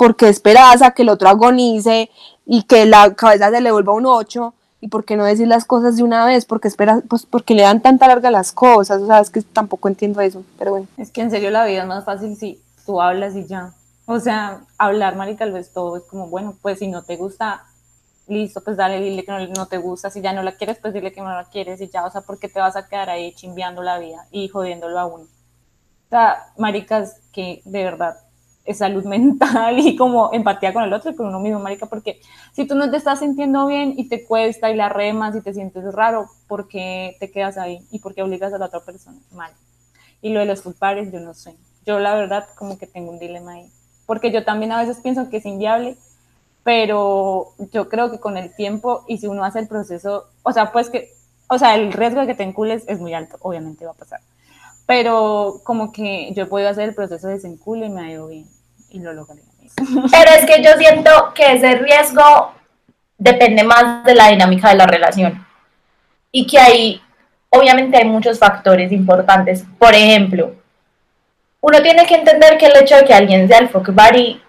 ¿Por 0.00 0.16
qué 0.16 0.30
esperas 0.30 0.80
a 0.80 0.92
que 0.92 1.02
el 1.02 1.10
otro 1.10 1.28
agonice 1.28 2.08
y 2.46 2.62
que 2.62 2.86
la 2.86 3.12
cabeza 3.12 3.50
se 3.50 3.60
le 3.60 3.70
vuelva 3.70 3.92
un 3.92 4.06
8? 4.06 4.54
¿Y 4.80 4.88
por 4.88 5.04
qué 5.04 5.14
no 5.14 5.26
decir 5.26 5.46
las 5.46 5.66
cosas 5.66 5.98
de 5.98 6.02
una 6.02 6.24
vez? 6.24 6.46
porque 6.46 6.68
esperas? 6.68 7.02
Pues 7.06 7.26
porque 7.26 7.52
le 7.52 7.64
dan 7.64 7.82
tanta 7.82 8.08
larga 8.08 8.30
las 8.30 8.50
cosas. 8.50 9.02
O 9.02 9.06
sea, 9.06 9.20
es 9.20 9.28
que 9.28 9.42
tampoco 9.42 9.88
entiendo 9.88 10.22
eso, 10.22 10.42
pero 10.58 10.70
bueno. 10.70 10.86
Es 10.96 11.10
que 11.10 11.20
en 11.20 11.30
serio 11.30 11.50
la 11.50 11.66
vida 11.66 11.82
es 11.82 11.86
más 11.86 12.06
fácil 12.06 12.34
si 12.34 12.58
tú 12.86 13.02
hablas 13.02 13.36
y 13.36 13.44
ya. 13.44 13.74
O 14.12 14.18
sea, 14.18 14.66
hablar, 14.76 15.14
marica, 15.14 15.44
tal 15.44 15.52
vez 15.52 15.72
todo 15.72 15.96
es 15.96 16.02
como, 16.02 16.26
bueno, 16.26 16.56
pues 16.60 16.80
si 16.80 16.88
no 16.88 17.04
te 17.04 17.16
gusta, 17.16 17.62
listo, 18.26 18.60
pues 18.60 18.76
dale, 18.76 19.00
dile 19.00 19.24
que 19.24 19.30
no, 19.30 19.66
te 19.66 19.78
gusta. 19.78 20.10
Si 20.10 20.20
ya 20.20 20.32
no 20.32 20.42
la 20.42 20.56
quieres, 20.56 20.78
pues 20.80 20.92
dile 20.92 21.12
que 21.12 21.20
no 21.20 21.30
la 21.30 21.44
quieres 21.44 21.80
y 21.80 21.88
ya. 21.88 22.04
O 22.04 22.10
sea, 22.10 22.22
¿por 22.22 22.40
qué 22.40 22.48
te 22.48 22.58
vas 22.58 22.74
a 22.74 22.88
quedar 22.88 23.08
ahí 23.08 23.32
chimbeando 23.34 23.82
la 23.84 24.00
vida 24.00 24.26
y 24.32 24.48
jodiéndolo 24.48 24.98
a 24.98 25.06
uno? 25.06 25.24
O 25.24 26.08
sea, 26.10 26.52
maricas, 26.58 27.20
que 27.32 27.62
de 27.64 27.84
verdad 27.84 28.18
es 28.64 28.78
salud 28.78 29.04
mental 29.16 29.78
y 29.78 29.94
como 29.94 30.30
empatía 30.32 30.72
con 30.72 30.82
el 30.82 30.92
otro 30.92 31.12
y 31.12 31.14
con 31.14 31.28
uno 31.28 31.38
mismo, 31.38 31.60
marica, 31.60 31.86
porque 31.86 32.20
si 32.52 32.66
tú 32.66 32.74
no 32.74 32.90
te 32.90 32.96
estás 32.96 33.20
sintiendo 33.20 33.64
bien 33.68 33.94
y 33.96 34.08
te 34.08 34.24
cuesta 34.24 34.72
y 34.72 34.74
la 34.74 34.88
remas 34.88 35.36
y 35.36 35.40
te 35.40 35.54
sientes 35.54 35.84
raro, 35.94 36.26
¿por 36.48 36.66
qué 36.66 37.16
te 37.20 37.30
quedas 37.30 37.58
ahí? 37.58 37.86
¿Y 37.92 38.00
por 38.00 38.16
qué 38.16 38.24
obligas 38.24 38.52
a 38.52 38.58
la 38.58 38.66
otra 38.66 38.80
persona? 38.80 39.20
Mal. 39.30 39.52
Y 40.20 40.30
lo 40.32 40.40
de 40.40 40.46
los 40.46 40.62
parties, 40.62 41.12
yo 41.12 41.20
no 41.20 41.32
sé. 41.32 41.56
Yo 41.86 42.00
la 42.00 42.16
verdad 42.16 42.48
como 42.56 42.76
que 42.76 42.88
tengo 42.88 43.12
un 43.12 43.20
dilema 43.20 43.52
ahí. 43.52 43.70
Porque 44.10 44.32
yo 44.32 44.42
también 44.42 44.72
a 44.72 44.80
veces 44.80 44.98
pienso 45.00 45.30
que 45.30 45.36
es 45.36 45.46
inviable, 45.46 45.96
pero 46.64 47.52
yo 47.70 47.88
creo 47.88 48.10
que 48.10 48.18
con 48.18 48.36
el 48.36 48.52
tiempo 48.56 49.04
y 49.06 49.18
si 49.18 49.28
uno 49.28 49.44
hace 49.44 49.60
el 49.60 49.68
proceso, 49.68 50.26
o 50.42 50.52
sea, 50.52 50.72
pues 50.72 50.90
que, 50.90 51.12
o 51.46 51.58
sea, 51.58 51.76
el 51.76 51.92
riesgo 51.92 52.20
de 52.20 52.26
que 52.26 52.34
te 52.34 52.42
encules 52.42 52.82
es 52.88 52.98
muy 52.98 53.14
alto, 53.14 53.36
obviamente 53.38 53.84
va 53.84 53.92
a 53.92 53.94
pasar. 53.94 54.18
Pero 54.84 55.60
como 55.62 55.92
que 55.92 56.32
yo 56.34 56.48
puedo 56.48 56.68
hacer 56.68 56.88
el 56.88 56.94
proceso 56.96 57.28
de 57.28 57.34
desencule 57.34 57.86
y 57.86 57.90
me 57.90 58.00
ha 58.00 58.10
ido 58.10 58.26
bien 58.26 58.48
y 58.88 58.98
lo 58.98 59.12
logré. 59.12 59.42
Pero 59.76 60.30
es 60.36 60.44
que 60.44 60.60
yo 60.60 60.72
siento 60.76 61.32
que 61.32 61.52
ese 61.52 61.76
riesgo 61.76 62.50
depende 63.16 63.62
más 63.62 64.02
de 64.02 64.16
la 64.16 64.26
dinámica 64.26 64.70
de 64.70 64.74
la 64.74 64.88
relación 64.88 65.46
y 66.32 66.48
que 66.48 66.58
ahí 66.58 67.00
obviamente 67.48 67.96
hay 67.96 68.08
muchos 68.08 68.40
factores 68.40 68.90
importantes. 68.90 69.64
Por 69.78 69.94
ejemplo, 69.94 70.56
uno 71.60 71.82
tiene 71.82 72.06
que 72.06 72.14
entender 72.14 72.56
que 72.56 72.66
el 72.66 72.76
hecho 72.76 72.96
de 72.96 73.04
que 73.04 73.14
alguien 73.14 73.46
sea 73.46 73.58
el 73.58 73.68
fuck 73.68 73.90
buddy 73.90 74.40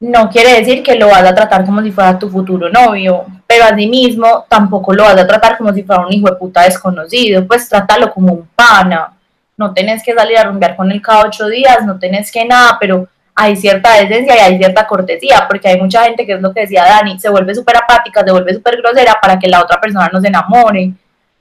no 0.00 0.28
quiere 0.28 0.60
decir 0.60 0.82
que 0.82 0.96
lo 0.96 1.08
vas 1.08 1.24
a 1.24 1.34
tratar 1.34 1.64
como 1.64 1.82
si 1.82 1.90
fuera 1.90 2.18
tu 2.18 2.28
futuro 2.28 2.68
novio, 2.68 3.24
pero 3.46 3.74
mismo 3.74 4.44
tampoco 4.48 4.92
lo 4.92 5.04
vas 5.04 5.16
a 5.16 5.26
tratar 5.26 5.56
como 5.56 5.72
si 5.72 5.82
fuera 5.82 6.06
un 6.06 6.12
hijo 6.12 6.28
de 6.28 6.36
puta 6.36 6.62
desconocido, 6.62 7.46
pues 7.46 7.68
trátalo 7.68 8.12
como 8.12 8.32
un 8.34 8.48
pana. 8.54 9.12
No 9.56 9.72
tenés 9.72 10.02
que 10.02 10.12
salir 10.12 10.36
a 10.36 10.44
rumbear 10.44 10.76
con 10.76 10.90
él 10.92 11.00
cada 11.00 11.24
ocho 11.24 11.46
días, 11.46 11.84
no 11.86 11.98
tenés 11.98 12.30
que 12.30 12.44
nada, 12.44 12.76
pero 12.78 13.08
hay 13.34 13.56
cierta 13.56 13.94
decencia 13.94 14.36
y 14.36 14.38
hay 14.38 14.58
cierta 14.58 14.86
cortesía, 14.86 15.46
porque 15.48 15.68
hay 15.68 15.80
mucha 15.80 16.04
gente 16.04 16.26
que 16.26 16.34
es 16.34 16.42
lo 16.42 16.52
que 16.52 16.60
decía 16.60 16.84
Dani, 16.84 17.18
se 17.18 17.30
vuelve 17.30 17.54
súper 17.54 17.78
apática, 17.78 18.22
se 18.22 18.32
vuelve 18.32 18.52
súper 18.52 18.76
grosera 18.76 19.16
para 19.20 19.38
que 19.38 19.48
la 19.48 19.62
otra 19.62 19.80
persona 19.80 20.10
no 20.12 20.20
se 20.20 20.28
enamore. 20.28 20.92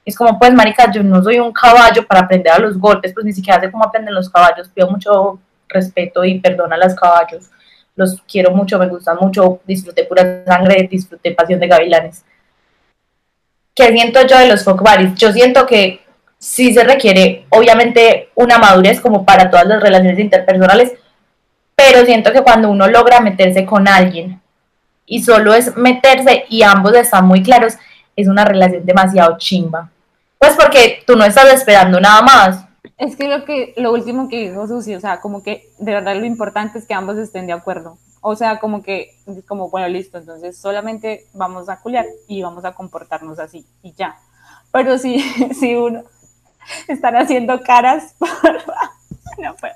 Es 0.05 0.15
como, 0.15 0.37
pues, 0.37 0.53
marica, 0.53 0.91
yo 0.91 1.03
no 1.03 1.21
soy 1.23 1.39
un 1.39 1.51
caballo 1.51 2.05
para 2.05 2.21
aprender 2.21 2.53
a 2.53 2.59
los 2.59 2.77
golpes, 2.77 3.11
pues 3.13 3.25
ni 3.25 3.33
siquiera 3.33 3.59
sé 3.59 3.71
cómo 3.71 3.83
aprenden 3.83 4.13
los 4.13 4.29
caballos. 4.29 4.69
Pido 4.69 4.89
mucho 4.89 5.39
respeto 5.67 6.23
y 6.23 6.39
perdón 6.39 6.71
a 6.71 6.77
los 6.77 6.93
caballos 6.93 7.49
los 7.95 8.21
quiero 8.29 8.51
mucho, 8.51 8.77
me 8.77 8.87
gustan 8.87 9.17
mucho, 9.19 9.61
disfruté 9.65 10.03
pura 10.03 10.43
sangre, 10.45 10.87
disfruté 10.89 11.31
Pasión 11.31 11.59
de 11.59 11.67
Gavilanes. 11.67 12.23
¿Qué 13.73 13.91
siento 13.91 14.25
yo 14.27 14.37
de 14.37 14.47
los 14.47 14.63
folk 14.63 14.83
Yo 15.15 15.31
siento 15.31 15.65
que 15.65 16.01
sí 16.37 16.73
se 16.73 16.83
requiere, 16.83 17.45
obviamente, 17.49 18.29
una 18.35 18.57
madurez 18.57 18.99
como 19.01 19.25
para 19.25 19.49
todas 19.49 19.65
las 19.65 19.81
relaciones 19.81 20.19
interpersonales, 20.19 20.93
pero 21.75 22.05
siento 22.05 22.31
que 22.31 22.41
cuando 22.41 22.69
uno 22.69 22.87
logra 22.87 23.19
meterse 23.19 23.65
con 23.65 23.87
alguien 23.87 24.41
y 25.05 25.23
solo 25.23 25.53
es 25.53 25.75
meterse 25.75 26.45
y 26.49 26.63
ambos 26.63 26.95
están 26.95 27.25
muy 27.25 27.43
claros, 27.43 27.75
es 28.15 28.27
una 28.27 28.45
relación 28.45 28.85
demasiado 28.85 29.37
chimba. 29.37 29.89
Pues 30.45 30.57
porque 30.57 31.03
tú 31.07 31.15
no 31.15 31.25
estás 31.25 31.51
esperando 31.51 31.99
nada 31.99 32.21
más, 32.21 32.65
es 32.97 33.15
que 33.15 33.27
lo 33.27 33.45
que 33.45 33.73
lo 33.77 33.91
último 33.91 34.29
que 34.29 34.47
dijo 34.47 34.67
Susi, 34.67 34.93
o 34.93 34.99
sea, 34.99 35.19
como 35.19 35.41
que 35.41 35.71
de 35.79 35.91
verdad 35.91 36.15
lo 36.15 36.25
importante 36.25 36.77
es 36.77 36.85
que 36.85 36.93
ambos 36.93 37.17
estén 37.17 37.47
de 37.47 37.53
acuerdo. 37.53 37.97
O 38.21 38.35
sea, 38.35 38.59
como 38.59 38.83
que, 38.83 39.17
como, 39.47 39.71
bueno, 39.71 39.87
listo, 39.87 40.19
entonces 40.19 40.55
solamente 40.55 41.25
vamos 41.33 41.67
a 41.67 41.79
culiar 41.79 42.05
y 42.27 42.43
vamos 42.43 42.63
a 42.63 42.73
comportarnos 42.73 43.39
así 43.39 43.65
y 43.81 43.93
ya. 43.93 44.17
Pero 44.71 44.99
si, 44.99 45.19
si 45.59 45.75
uno 45.75 46.03
están 46.87 47.15
haciendo 47.15 47.61
caras, 47.61 48.13
no 49.39 49.55
puedo. 49.55 49.73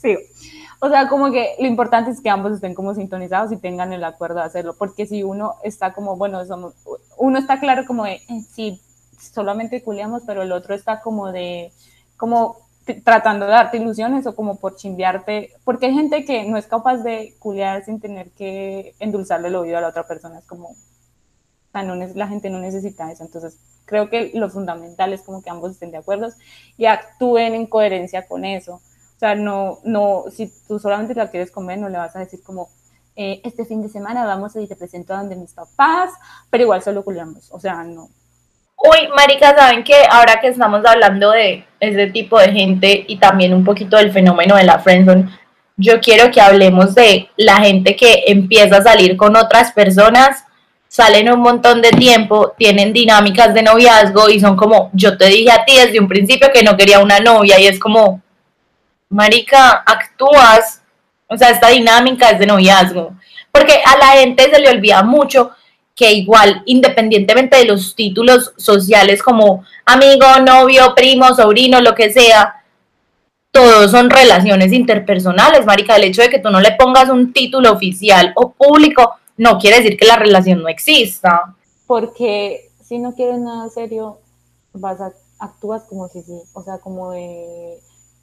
Sí. 0.00 0.16
O 0.78 0.88
sea, 0.88 1.08
como 1.08 1.32
que 1.32 1.56
lo 1.58 1.66
importante 1.66 2.12
es 2.12 2.20
que 2.20 2.30
ambos 2.30 2.52
estén 2.52 2.74
como 2.74 2.94
sintonizados 2.94 3.50
y 3.50 3.56
tengan 3.56 3.92
el 3.92 4.04
acuerdo 4.04 4.36
de 4.36 4.46
hacerlo, 4.46 4.76
porque 4.78 5.06
si 5.06 5.24
uno 5.24 5.54
está 5.64 5.92
como, 5.92 6.16
bueno, 6.16 6.44
somos, 6.46 6.74
uno 7.16 7.40
está 7.40 7.58
claro 7.58 7.84
como 7.86 8.04
de, 8.04 8.14
eh, 8.28 8.44
sí, 8.54 8.80
solamente 9.18 9.82
culiamos, 9.82 10.22
pero 10.26 10.42
el 10.42 10.52
otro 10.52 10.74
está 10.74 11.00
como 11.00 11.32
de, 11.32 11.72
como 12.16 12.66
tratando 13.04 13.46
de 13.46 13.52
darte 13.52 13.78
ilusiones 13.78 14.26
o 14.26 14.34
como 14.34 14.56
por 14.56 14.76
chimbearte, 14.76 15.52
porque 15.64 15.86
hay 15.86 15.94
gente 15.94 16.24
que 16.24 16.44
no 16.44 16.56
es 16.56 16.66
capaz 16.66 16.98
de 16.98 17.34
culiar 17.38 17.84
sin 17.84 18.00
tener 18.00 18.30
que 18.30 18.94
endulzarle 19.00 19.48
el 19.48 19.56
oído 19.56 19.78
a 19.78 19.80
la 19.80 19.88
otra 19.88 20.06
persona, 20.06 20.38
es 20.38 20.46
como, 20.46 20.68
o 20.68 21.82
no, 21.82 21.94
la 21.94 22.28
gente 22.28 22.48
no 22.48 22.60
necesita 22.60 23.10
eso, 23.10 23.24
entonces 23.24 23.58
creo 23.84 24.08
que 24.08 24.30
lo 24.34 24.48
fundamental 24.50 25.12
es 25.12 25.22
como 25.22 25.42
que 25.42 25.50
ambos 25.50 25.72
estén 25.72 25.90
de 25.90 25.98
acuerdo 25.98 26.28
y 26.76 26.86
actúen 26.86 27.54
en 27.54 27.66
coherencia 27.66 28.26
con 28.26 28.44
eso, 28.44 28.74
o 28.74 29.18
sea, 29.18 29.34
no, 29.34 29.78
no, 29.84 30.24
si 30.30 30.52
tú 30.68 30.78
solamente 30.78 31.14
la 31.14 31.30
quieres 31.30 31.50
comer, 31.50 31.78
no 31.78 31.88
le 31.88 31.98
vas 31.98 32.14
a 32.14 32.20
decir 32.20 32.42
como, 32.42 32.68
eh, 33.16 33.40
este 33.44 33.64
fin 33.64 33.82
de 33.82 33.88
semana 33.88 34.26
vamos 34.26 34.54
a 34.54 34.60
ir 34.60 34.68
te 34.68 34.76
presento 34.76 35.14
a 35.14 35.18
donde 35.18 35.36
mis 35.36 35.54
papás, 35.54 36.12
pero 36.50 36.64
igual 36.64 36.82
solo 36.82 37.04
culiamos, 37.04 37.50
o 37.50 37.58
sea, 37.58 37.82
no, 37.82 38.10
Uy, 38.76 39.08
marica, 39.16 39.56
¿saben 39.56 39.82
que 39.82 39.94
Ahora 40.10 40.38
que 40.40 40.48
estamos 40.48 40.84
hablando 40.84 41.30
de 41.30 41.64
ese 41.80 42.06
tipo 42.08 42.38
de 42.38 42.52
gente 42.52 43.04
y 43.08 43.16
también 43.16 43.54
un 43.54 43.64
poquito 43.64 43.96
del 43.96 44.12
fenómeno 44.12 44.56
de 44.56 44.64
la 44.64 44.78
friendzone, 44.78 45.28
yo 45.76 46.00
quiero 46.00 46.30
que 46.30 46.40
hablemos 46.40 46.94
de 46.94 47.28
la 47.36 47.56
gente 47.56 47.96
que 47.96 48.24
empieza 48.26 48.78
a 48.78 48.82
salir 48.82 49.16
con 49.16 49.36
otras 49.36 49.72
personas, 49.72 50.44
salen 50.88 51.30
un 51.30 51.40
montón 51.40 51.82
de 51.82 51.90
tiempo, 51.90 52.54
tienen 52.56 52.92
dinámicas 52.92 53.52
de 53.52 53.62
noviazgo 53.62 54.30
y 54.30 54.40
son 54.40 54.56
como, 54.56 54.90
yo 54.94 55.18
te 55.18 55.26
dije 55.26 55.50
a 55.50 55.64
ti 55.64 55.76
desde 55.76 56.00
un 56.00 56.08
principio 56.08 56.50
que 56.52 56.62
no 56.62 56.76
quería 56.76 57.00
una 57.00 57.20
novia 57.20 57.58
y 57.60 57.66
es 57.66 57.78
como, 57.78 58.22
marica, 59.10 59.82
actúas, 59.84 60.82
o 61.26 61.36
sea, 61.36 61.50
esta 61.50 61.68
dinámica 61.68 62.30
es 62.30 62.38
de 62.38 62.46
noviazgo, 62.46 63.12
porque 63.52 63.82
a 63.84 63.98
la 63.98 64.06
gente 64.20 64.50
se 64.50 64.58
le 64.58 64.70
olvida 64.70 65.02
mucho 65.02 65.50
que 65.96 66.12
igual, 66.12 66.62
independientemente 66.66 67.56
de 67.56 67.64
los 67.64 67.94
títulos 67.96 68.52
sociales 68.58 69.22
como 69.22 69.64
amigo, 69.86 70.26
novio, 70.46 70.94
primo, 70.94 71.34
sobrino, 71.34 71.80
lo 71.80 71.94
que 71.94 72.12
sea, 72.12 72.62
todos 73.50 73.90
son 73.90 74.10
relaciones 74.10 74.74
interpersonales, 74.74 75.64
marica. 75.64 75.96
El 75.96 76.04
hecho 76.04 76.20
de 76.20 76.28
que 76.28 76.38
tú 76.38 76.50
no 76.50 76.60
le 76.60 76.72
pongas 76.72 77.08
un 77.08 77.32
título 77.32 77.72
oficial 77.72 78.34
o 78.36 78.52
público 78.52 79.14
no 79.38 79.58
quiere 79.58 79.78
decir 79.78 79.96
que 79.96 80.04
la 80.04 80.16
relación 80.16 80.62
no 80.62 80.68
exista. 80.68 81.54
Porque 81.86 82.68
si 82.84 82.98
no 82.98 83.14
quieres 83.14 83.38
nada 83.38 83.70
serio, 83.70 84.18
vas 84.74 85.00
a, 85.00 85.12
actúas 85.38 85.84
como 85.84 86.08
si 86.08 86.22
sí, 86.22 86.38
o 86.52 86.62
sea, 86.62 86.76
como 86.76 87.12
de, 87.12 87.78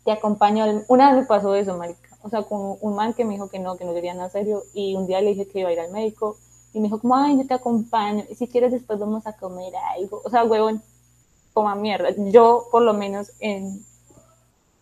te 0.06 0.12
acompaño. 0.12 0.84
Una 0.88 1.10
vez 1.10 1.22
me 1.22 1.26
pasó 1.26 1.56
eso, 1.56 1.76
marica. 1.76 2.10
O 2.22 2.30
sea, 2.30 2.44
con 2.44 2.78
un 2.80 2.96
man 2.96 3.16
que 3.16 3.26
me 3.26 3.34
dijo 3.34 3.50
que 3.50 3.58
no, 3.58 3.78
que 3.78 3.86
no 3.86 3.96
quería 3.96 4.14
nada 4.14 4.30
serio, 4.30 4.64
y 4.76 4.96
un 4.96 5.08
día 5.08 5.22
le 5.22 5.30
dije 5.30 5.48
que 5.48 5.62
iba 5.62 5.70
a 5.70 5.74
ir 5.74 5.80
al 5.80 5.92
médico, 5.92 6.38
y 6.74 6.80
me 6.80 6.86
dijo 6.88 7.00
como, 7.00 7.16
ay, 7.16 7.38
yo 7.38 7.48
te 7.48 7.54
acompaño, 7.54 8.24
y 8.30 8.36
si 8.36 8.48
quieres 8.48 8.72
después 8.72 9.00
vamos 9.00 9.26
a 9.28 9.34
comer 9.34 9.74
algo. 9.96 10.22
O 10.26 10.30
sea, 10.30 10.44
huevón, 10.44 10.82
coma 11.54 11.76
mierda. 11.76 12.10
Yo, 12.32 12.68
por 12.72 12.82
lo 12.82 12.94
menos, 12.94 13.32
en, 13.40 13.86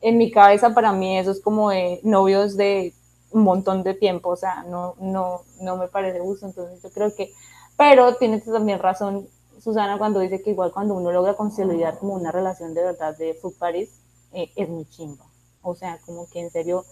en 0.01 0.17
mi 0.17 0.31
cabeza, 0.31 0.73
para 0.73 0.93
mí 0.93 1.17
eso 1.17 1.31
es 1.31 1.41
como 1.41 1.69
de 1.69 1.99
novios 2.03 2.57
de 2.57 2.93
un 3.31 3.43
montón 3.43 3.83
de 3.83 3.93
tiempo, 3.93 4.29
o 4.29 4.35
sea, 4.35 4.63
no, 4.63 4.95
no, 4.99 5.41
no 5.61 5.77
me 5.77 5.87
parece 5.87 6.19
gusto, 6.19 6.45
entonces 6.45 6.81
yo 6.81 6.89
creo 6.91 7.15
que, 7.15 7.31
pero 7.77 8.15
tienes 8.15 8.43
también 8.43 8.79
razón, 8.79 9.27
Susana, 9.59 9.97
cuando 9.97 10.19
dice 10.19 10.41
que 10.41 10.51
igual 10.51 10.71
cuando 10.71 10.95
uno 10.95 11.11
logra 11.11 11.35
consolidar 11.35 11.97
como 11.97 12.15
una 12.15 12.31
relación 12.31 12.73
de 12.73 12.83
verdad 12.83 13.17
de 13.17 13.33
food 13.35 13.53
Paris, 13.57 13.89
eh, 14.33 14.51
es 14.55 14.67
muy 14.67 14.85
chimba, 14.89 15.23
o 15.61 15.75
sea, 15.75 15.99
como 16.05 16.27
que 16.29 16.41
en 16.41 16.49
serio 16.49 16.83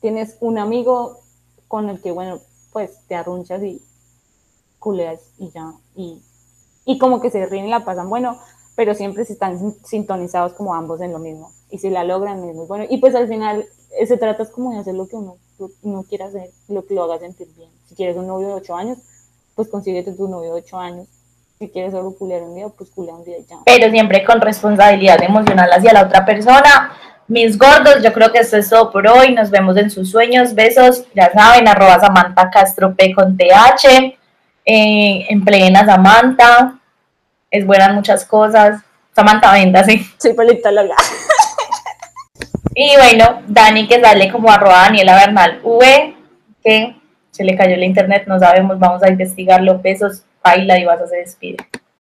tienes 0.00 0.36
un 0.40 0.58
amigo 0.58 1.18
con 1.66 1.88
el 1.88 2.00
que, 2.00 2.12
bueno, 2.12 2.38
pues 2.72 3.00
te 3.08 3.16
arrunchas 3.16 3.62
y 3.62 3.82
culeas 4.78 5.20
y 5.38 5.50
ya, 5.50 5.72
y, 5.94 6.22
y 6.84 6.98
como 6.98 7.20
que 7.20 7.30
se 7.30 7.44
ríen 7.46 7.66
y 7.66 7.70
la 7.70 7.84
pasan 7.84 8.08
bueno, 8.08 8.38
pero 8.76 8.94
siempre 8.94 9.24
si 9.24 9.32
están 9.32 9.74
sintonizados 9.84 10.54
como 10.54 10.74
ambos 10.74 11.00
en 11.00 11.12
lo 11.12 11.18
mismo, 11.18 11.50
y 11.70 11.78
si 11.78 11.90
la 11.90 12.04
logran 12.04 12.42
es 12.44 12.54
muy 12.54 12.66
bueno, 12.66 12.84
y 12.88 12.98
pues 12.98 13.14
al 13.14 13.28
final 13.28 13.66
eh, 13.98 14.06
se 14.06 14.16
trata 14.16 14.42
es 14.42 14.50
como 14.50 14.72
de 14.72 14.78
hacer 14.78 14.94
lo 14.94 15.08
que 15.08 15.16
uno, 15.16 15.36
no 15.82 16.02
quiere 16.04 16.24
hacer, 16.24 16.50
lo 16.68 16.86
que 16.86 16.94
lo 16.94 17.04
haga 17.04 17.18
sentir 17.18 17.48
bien, 17.56 17.70
si 17.88 17.94
quieres 17.94 18.16
un 18.16 18.26
novio 18.26 18.48
de 18.48 18.54
8 18.54 18.74
años, 18.74 18.98
pues 19.54 19.68
consíguete 19.68 20.12
tu 20.12 20.28
novio 20.28 20.54
de 20.54 20.60
8 20.60 20.78
años, 20.78 21.08
si 21.58 21.68
quieres 21.68 21.92
solo 21.92 22.12
culear 22.12 22.42
un 22.42 22.54
día, 22.54 22.68
pues 22.68 22.90
culea 22.90 23.14
un 23.14 23.24
día 23.24 23.38
y 23.38 23.44
ya. 23.44 23.56
Pero 23.64 23.90
siempre 23.90 24.24
con 24.24 24.40
responsabilidad 24.40 25.20
emocional 25.22 25.68
hacia 25.72 25.92
la 25.92 26.04
otra 26.04 26.24
persona, 26.24 26.92
mis 27.28 27.58
gordos, 27.58 28.02
yo 28.02 28.12
creo 28.12 28.32
que 28.32 28.38
esto 28.38 28.56
es 28.56 28.70
todo 28.70 28.90
por 28.90 29.06
hoy. 29.06 29.34
Nos 29.34 29.50
vemos 29.50 29.76
en 29.76 29.90
sus 29.90 30.10
sueños. 30.10 30.54
Besos. 30.54 31.04
Ya 31.14 31.30
saben, 31.30 31.68
arroba 31.68 32.00
Samantha 32.00 32.48
Castro 32.50 32.94
P 32.94 33.12
con 33.14 33.36
TH 33.36 34.16
eh, 34.70 35.26
empleen 35.30 35.74
a 35.78 35.86
Samantha, 35.86 36.78
es 37.50 37.64
buena 37.64 37.86
en 37.86 37.94
muchas 37.94 38.26
cosas. 38.26 38.82
Samantha, 39.16 39.52
venda, 39.52 39.82
sí. 39.82 40.06
Soy 40.18 40.34
politóloga. 40.34 40.94
Y 42.74 42.94
bueno, 42.96 43.42
Dani 43.48 43.88
que 43.88 44.00
sale 44.00 44.30
como 44.30 44.50
arroba 44.50 44.82
Daniela 44.82 45.16
Bernal 45.16 45.60
V, 45.64 46.14
que 46.62 46.94
se 47.30 47.44
le 47.44 47.56
cayó 47.56 47.74
el 47.74 47.82
internet, 47.82 48.24
no 48.26 48.38
sabemos, 48.38 48.78
vamos 48.78 49.02
a 49.02 49.08
investigarlo. 49.08 49.80
Besos, 49.80 50.22
baila 50.44 50.78
y 50.78 50.84
vas 50.84 51.00
a 51.00 51.08
se 51.08 51.16
despide. 51.16 51.56